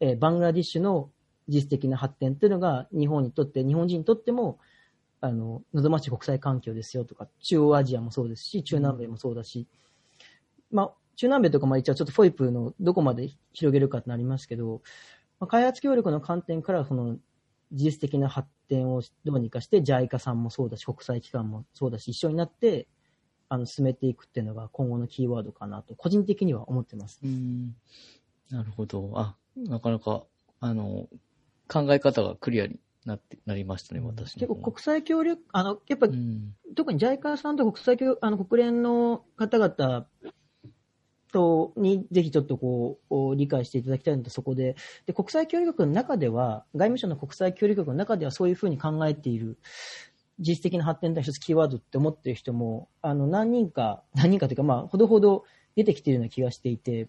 [0.00, 1.10] えーバングラディッシュの
[1.48, 4.58] 自律的な発展っていうのが日本にとって、日本人にとっても、
[5.20, 9.66] あの、望ましい国際環境ですよとか、中央アジアもそうですし、中南米もそうだし、
[10.70, 14.82] まあ、中南米とかまあ一応ちょっとフォイプのどこまで広げるかってなりますけど、
[15.40, 17.16] まあ、開発協力の観点からその
[17.72, 22.86] 技術的な発展をどうにかして、JICA さんもそうだし、国際機関もそうだし、一緒になって、
[23.48, 27.20] あの、進めていくっていうのが今後のキーワードかなと、個人的には思ってます。
[27.24, 27.74] うん。
[28.50, 29.10] なるほど。
[29.16, 30.24] あ、なかなか、
[30.60, 31.08] あの、
[31.68, 34.34] 考え方がクリアになって、なりましたね、私。
[34.34, 36.54] 結構国際協力、あの、やっぱうん。
[36.74, 40.06] 特に JICA さんと国際協あの国連の方々
[41.32, 49.58] とにぜひちょっとこう理解していただきたいのとそこでで国際協力の中では外務省の国際協力の中ではそういうふうに考えている
[50.38, 55.44] 実質的な発展の一つキーワードって思っている人もあの何人か何人かというかまあほどほど
[55.76, 57.08] 出てきているような気がしていて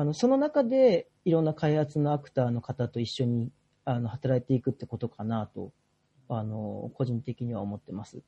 [0.00, 3.50] あのその中でいろんな開発のアクターの方と一緒に
[3.84, 5.72] あの働いていくってことかなと
[6.26, 8.22] あの個人的には思ってます。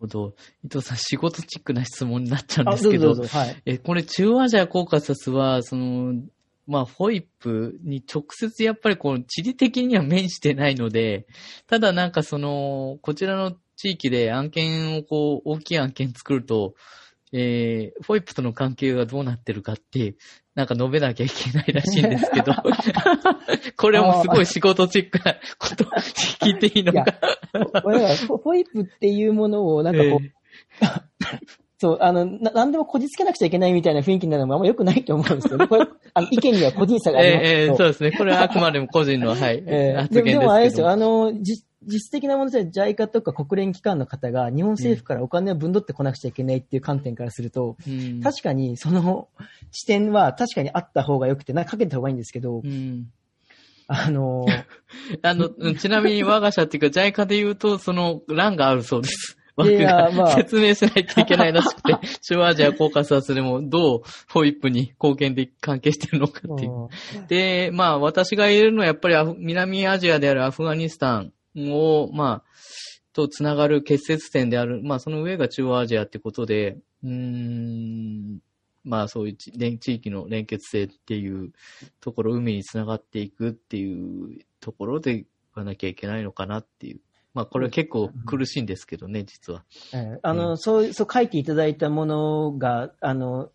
[0.00, 0.34] ほど。
[0.64, 3.28] 伊藤さん、仕事チックな質問になっちゃうんですけど、ど。
[3.28, 3.62] はい。
[3.64, 6.20] え、これ中央アジアコーカサスは、その、
[6.66, 11.28] まあ、フォイップに直接やっぱりこう、地理的には面してないので、
[11.68, 16.74] ただなんかその、こちらの地域で案件をこう、大きい案件作ると、
[17.36, 20.14] えー、フォイップとの関係がどうなってるかって、
[20.54, 22.52] なんか述べなきゃいけないらしいんですけど、
[23.76, 27.12] これはもうすごい仕事チックなこと聞いていいのか。
[27.52, 30.32] フォイップっていうものを、なんかこう、え
[31.78, 35.66] そう、あの、な、なんでもこじつけなくちゃいけないみたいな雰囲気になるのもあんま良くないと思うんですよね。
[35.66, 37.50] これ、あの、意見には個人差ーがありますけど。
[37.50, 38.12] えーえーそうですね。
[38.12, 40.40] これはあくまでも個人の、はい、えー発でも、で言ですけど。
[40.42, 49.28] もあれですよ、あの、実実質的なもので JICA とか国連機関の方が日本政府からお金を分取ってこなくちゃいけないっていう観点からすると、うん確かにその
[49.70, 53.08] 視点は確かにあった方が良くて、なんかかけた方がいいんですけど、うん
[53.86, 54.46] あの、
[55.22, 59.36] あの、うんちなみに我が社っていうか、JICA で言うと、その欄があるそうです。
[59.56, 66.72] 枠がまあ説明しないといけないらしくて、中央アジアコーカサスでもどうフォイップに貢献で関係してるのかっていう。
[66.72, 72.50] うんで、まあ私が言えるのはやっぱり南アジアであるアフガニスタンを、まあ、
[73.12, 78.38] とつながる結節点である、まあその上が中央アジアってことで、うーん、
[78.82, 81.52] まあそういう地域の連結性っていう
[82.00, 87.00] ところ、海につながっていくっていうところで言わなきゃいけないのかなっていう。
[87.34, 89.64] まあこれは結構苦しいんですけどね、実は。
[89.92, 93.50] えーあの、そう、そう書いていただいたものが、あの、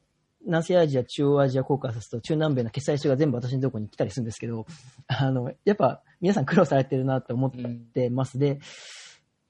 [0.46, 4.66] 南西アジア、中央アジア、コーカサスと中南米の決済書が全部私のところに来たりするんですけど、
[5.08, 7.52] あの、やっぱ皆さん苦労されてるなと思っ
[7.94, 8.40] てます。
[8.40, 8.60] で、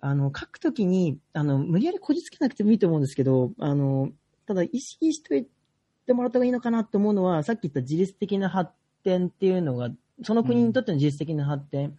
[0.01, 4.09] あの、書くときに、あの、無理やりこじつけなくてもいいと思うんですけど、あの、
[4.45, 5.47] ただ意識しておい
[6.07, 8.71] てもらった方がいいのかなと思うのは、さっき言った自律的な発
[9.03, 9.89] 展っていうのが、
[10.23, 11.97] その国にとっての自律的な発展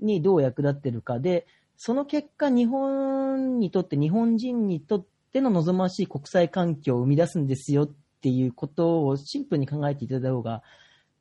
[0.00, 7.90] にどう役立ってるかで、その結果、日本にとって、日本人にとっての望ましい国際環境を生み出すんですよっ
[8.22, 10.62] ていうことをシンプルに考えていただいた方が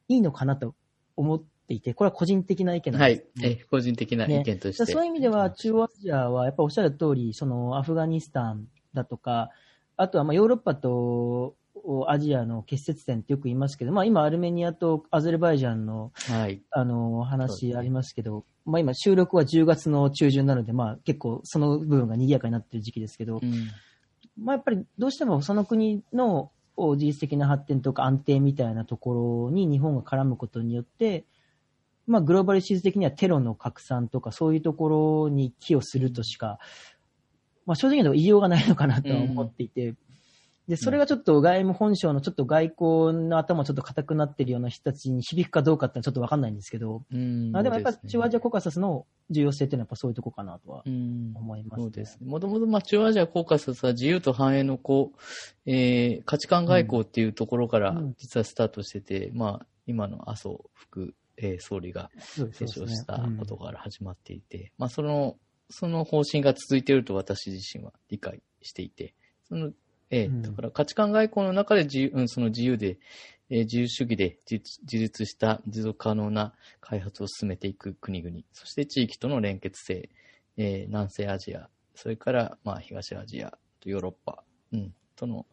[0.07, 0.75] いいのかなと
[1.15, 3.43] 思っていて、これは個人的な意見なんはですい。
[3.43, 4.85] え個人的な意見として。
[4.85, 9.49] そういう意味では、中央アジアは、やっぱおっしゃる通り、そのアフガニスタンだとか、
[9.97, 11.55] あとはまあヨーロッパと
[12.07, 16.61] アジアの結節点ってよく言いますけど、まあ今アルメニアとアゼルバイジャンのはい。
[16.73, 23.67] あの話ありますけど、まあ今収録は10月の中旬なので、まあ結構その部分が賑やかになっている時期ですけど、うん。
[24.37, 26.51] まあやっぱりどうしてもその国の
[26.89, 31.25] お自律的な発展とか安定みたいなところに日本が絡むことによって、
[32.07, 34.89] まあグローバルシーズ的にはテロの拡散とかそういうとこ
[35.25, 36.59] ろに寄与するとしか、
[37.65, 39.95] まあ正直なところ言いようがないのかなとは思っていて、
[40.67, 47.51] で、それがちょっと外務本省のちょっと外交の頭ちょっと硬くなってるような人たちに響くかどうかってちょっとわかんないんですけど、うん。
[47.55, 51.83] あでもやっぱ中央アジアコーカサスの重要性っていうのはやっぱそういうとこかなとはうん思います、ね。
[51.83, 52.29] そうですね。
[52.29, 55.19] もともと、まあ、中央アジアコーカサスは自由と繁栄のこう、
[55.65, 58.13] えー、価値観外交っていうところからうん。
[58.17, 65.37] 実はスタートしてて、まあ、今の麻生副、えー総理が提唱したうんことから始まっていて、まあ、その、
[65.69, 69.15] その方針が続いていると私自身は理解していて、
[69.47, 69.71] その、
[70.11, 72.99] えーうんだから価値観外交の中で自由、うん、その自由で、
[73.49, 80.09] えー自由主義で自自立した持続可能な開発を進めていく国々、そして地域との連結性、
[80.57, 84.43] えー南西アジア、それから、まあ、東アジアとヨーロッパ、
[84.73, 85.45] うん、との、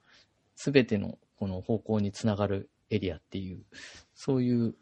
[0.56, 3.62] すべてのこの方向につながるエリアっていう、
[4.14, 4.74] そういう、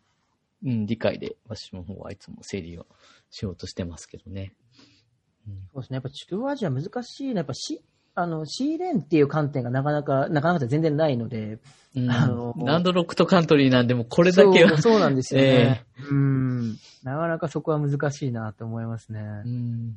[0.65, 2.87] うん、理解で、私の方はいつも整理を
[3.31, 4.53] しようとしてますけどね。
[5.49, 5.97] うんそうですね。
[5.97, 7.35] やっぱ中央アジア難しいな。
[7.35, 7.83] やっぱし、
[8.19, 11.59] あの、シーレーンっていう観点がなかなか、なかなか全然ないので。
[11.95, 15.87] うんあのランドロックトカントリーなんでもこれだけはそう、そうなんですよね。
[16.11, 16.73] うん。
[17.03, 19.21] なかなかそこは難しいなと思いますね。
[19.47, 19.97] うん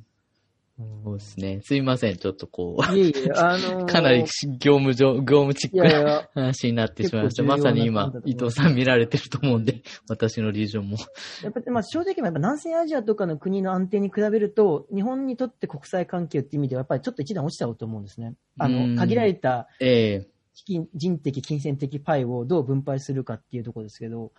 [1.04, 1.60] そうですね。
[1.64, 2.16] すいません。
[2.16, 4.24] ちょっとこう、いえいえ、あのー かなり
[4.60, 7.44] 業務上、業務チッいクな話になってしまいました。
[7.44, 10.98] まさに今伊藤さん見られてると思うんで、 私のリージョンも。
[11.44, 18.36] やっぱり、まあ、正直やっぱ南西アジアとかの国の安定に比べると、日本にとって国際関係っていう意味では、やっぱりちょっと一段落ちちゃうと思うんですね。
[18.58, 20.28] あうんの、限られたええ
[20.66, 24.32] 金人的、金銭的パイをどう分配するかっていうところですけど、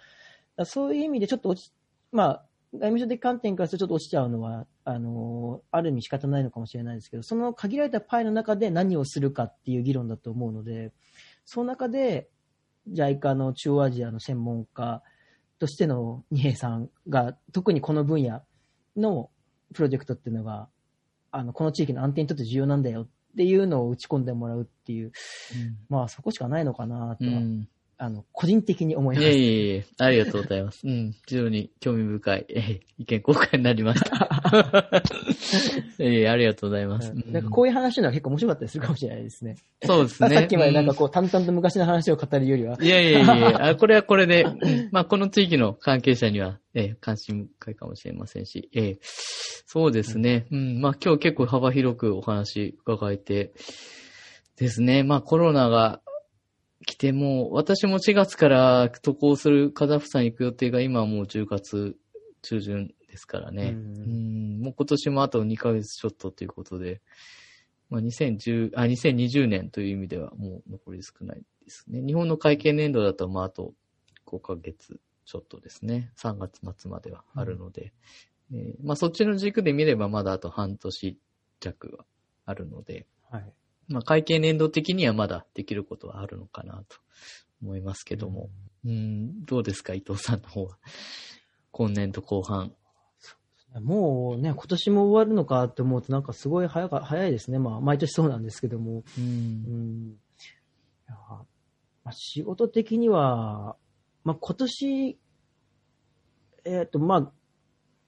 [0.65, 1.73] そういう意味でちょっと落ち、
[2.13, 10.93] まあ、外務省的観点からするとちょっと落ちちゃうのは、あの、ある意味仕方ないのかもしれないですけど、その限られたパイの中で何をするかっていう議論だと思うので、
[11.45, 12.29] その中で、
[12.91, 15.03] JICA の中央アジアの専門家
[15.59, 18.43] としての二平さんが、特にこの分野
[18.97, 19.31] の
[19.75, 20.69] プロジェクトっていうのが、
[21.31, 25.13] あの、この地域の安定にとって重要なんだよっていうのを打ち込んでもらうっていう、
[25.89, 27.69] まあそこしかないのかなとは、うん。
[28.03, 29.29] あの、個人的に思います。
[29.29, 30.87] いえいえいえ、ありがとうございます。
[30.87, 31.15] うん。
[31.27, 35.03] 非常に興味深い、えー意見交換になりました。
[35.99, 37.13] ええありがとうございます。
[37.13, 39.57] うんなんかこういう話のは結構面白かったりするかもしれないですね。
[39.83, 40.35] そうですね。
[40.35, 48.99] さっきまでなんかこう淡々と昔の話を語るよりは、いやいやいや あこれはこれで、うんまあ、この地域の関係者には、えー関心深いかもしれませんし、えー
[49.67, 50.47] そうですね。
[50.51, 53.53] うん、まあ、今日結構幅広くお話伺えて、
[54.57, 55.05] ですね。
[55.05, 56.03] まあ、コロナが
[56.87, 61.97] 来ても、私も4月から渡航するカザフスタンに行く予定が今はもう10月
[62.43, 63.71] 中旬ですからね。
[63.71, 67.03] ううんん、もう今年もあと2ヶ月ちょっとということで、
[67.91, 72.01] まあ、2010あ2020年という意味ではもう残り少ないですね。
[72.01, 73.75] 日本の会計年度だと、まあ、あと
[74.27, 76.13] 5ヶ月ちょっとですね。
[76.17, 77.93] 3月末まではあるので、
[78.53, 81.19] えーまあ、そっちの軸で見ればまだあと半年
[81.61, 82.05] 弱は
[82.47, 83.53] あるので、はい。
[83.91, 86.97] まあ、会計年度的にはまだできることはあるのかなと
[87.61, 88.49] 思いますけども。
[88.85, 90.79] うん、どうですか、伊藤さんの方は。
[91.73, 92.73] 今年度後半。
[93.83, 97.59] もうね、今年も終わるのかって思うとなんかすごい早か早いですね。
[97.59, 98.99] まあ、毎年そうなんですけども。
[98.99, 99.21] う。
[99.21, 100.09] うんん。
[100.11, 100.17] い
[101.09, 101.15] や
[102.05, 103.77] まあ、仕事的には、
[104.25, 105.19] まあ、今年、
[106.65, 107.33] えっ、と、まあ、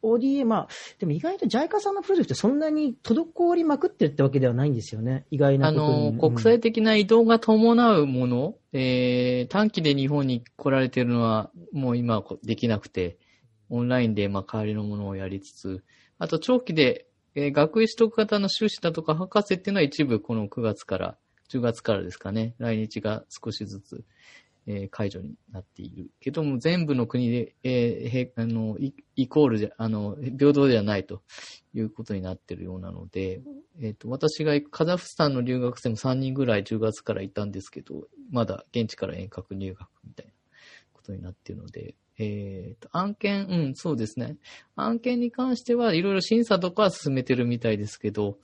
[0.02, 5.26] ODA、まあ、でも意外と JICA さんのプロジェクトそんなに滞りまくってるってわけではないんですよね。
[5.30, 5.72] 意外なあ。
[5.72, 13.18] の、国際的な移動が伴うもの、えー、短期で日本に来られてるのは、もう今できなくて、
[13.70, 15.84] オンラインで、まあ、代わりのものをやりつつ、
[16.18, 21.16] あと長期で、えー学位取得型の修士だとか博士っていうのは一部この9月から、
[21.48, 24.04] 10月からですかね、来日が少しずつ、
[24.66, 26.10] えー解除になっている。
[26.20, 31.22] けども全部の国で、えーへあのイ、イコールじゃ、あの、平等ではないと
[31.74, 33.40] いうことになっているようなので、
[33.80, 40.32] えっ、と、私が行くカザフスタンの留学生も3人ぐらい10月からいたんですけど、まだ現地から遠隔入学みたいな
[40.92, 44.36] ことになっているので、えっ、と、案件、うん、そうですね。
[44.76, 48.38] 案件に関してはいろいろ審査とかは進めてるみたいですけど、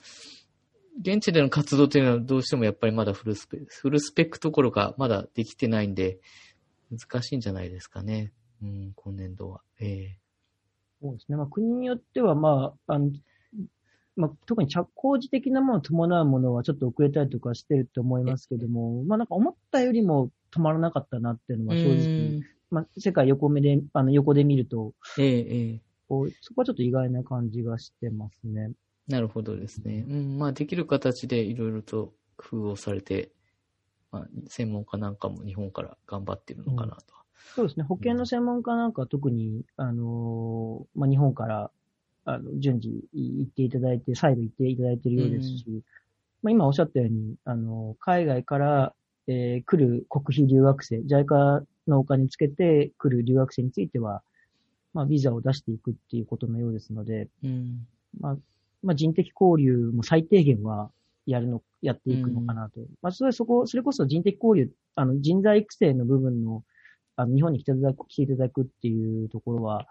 [0.99, 6.19] 現地での活動というのはどうしてもやっぱりまだフルスペフルスペックどころかまだできてないんで、
[6.91, 8.33] 難しいんじゃないですかね。
[8.61, 9.61] うん、今年度は。
[9.79, 10.17] え
[11.01, 11.37] そうですね。
[11.37, 13.11] まあ、国によっては、まあ、あの、
[14.17, 25.81] まあ、特に着工時的なものを伴うものはちょっと遅れたりとかしてると思いますけども、まあなんか思ったよりも止まらなかったなっていうのえは正直、まあ世界横目で、あの横で見ると、ええええ
[26.41, 28.71] そこはちょっと意外な感じがしてますね。
[29.09, 30.05] なるほどですね。
[30.07, 33.31] うん、まあできる形でいろいろと工夫をされて、
[34.11, 37.15] まあ専門家なんかも日本から頑張ってるのかなと。
[37.55, 37.83] そうですね。
[37.83, 41.71] 保険の専門家なんかは特に、あのーまあ日本から、
[42.25, 45.83] あの、順次行っていただいて、再度行っていただいているようですし、
[46.43, 48.93] まあ今おっしゃったように、あの、海外から、
[49.25, 54.21] えー来る国費留学生、JICA のお金つけて来る留学生については、
[54.93, 57.87] まあビザを出していくっていうことのようですので、うん。
[58.19, 58.37] まあ、
[58.83, 60.91] まあ人的交流も最低限は
[61.25, 62.79] やるの、やっていくのかなと。
[63.01, 66.63] まあそれそこ、それこそ人的交流、あの人材育成の部分の、
[67.15, 69.87] あの日本に来ていただく、来ていただくっていうところは、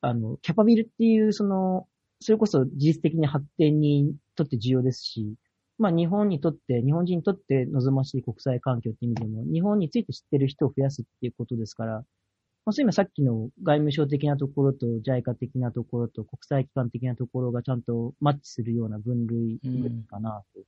[0.00, 1.86] あの、キャパビルっていう、その、
[2.20, 5.34] それこそ事実的に発展にとって重要ですし、
[5.78, 12.04] まあ日本にとって、日本人にとって望ましい国際環境っていう意味でも、日本について知ってる人を増やすっていうことですから、
[12.66, 19.60] まあそういう意味はさっきの外務省的なところと JICA 的なところと国際機関的なところがちゃんとマッチするような分類
[20.10, 20.60] かなと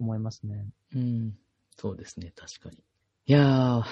[0.00, 0.64] 思いますね。
[0.96, 1.34] うん。
[1.76, 2.78] そうですね、確かに。
[3.26, 3.82] いやー、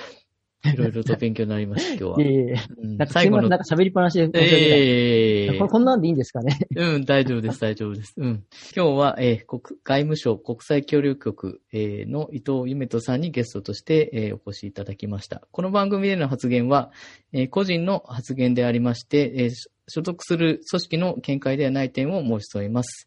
[0.64, 2.22] いろいろと勉強になりました、 今日は。
[2.22, 4.30] いえいえ、うんなんかすいません、なんか喋りっぱなしで。
[4.34, 6.59] ええここんなんでいいんですかね？
[6.74, 8.14] うん、大丈夫です、大丈夫です。
[8.16, 8.44] うん。
[8.74, 15.46] 今日は、えー国外務省国際協力局、えーの伊藤夢人さんにゲストとして、えーお越しいただきました。
[15.50, 16.90] この番組での発言は、
[17.32, 23.07] えー個人の発言でありまして、えー所所属する組織の見解ではない点を申し添えます。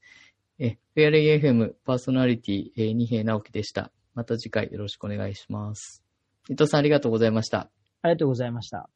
[0.60, 3.92] え、フェアリー FM パーソナリティ、えー、二平直樹でした。
[4.16, 6.09] また次回よろしくお願いします。
[6.50, 7.70] 伊藤さんありがとうございました。
[8.02, 8.90] ありがとうございました。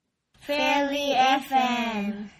[0.45, 2.33] Fairy FM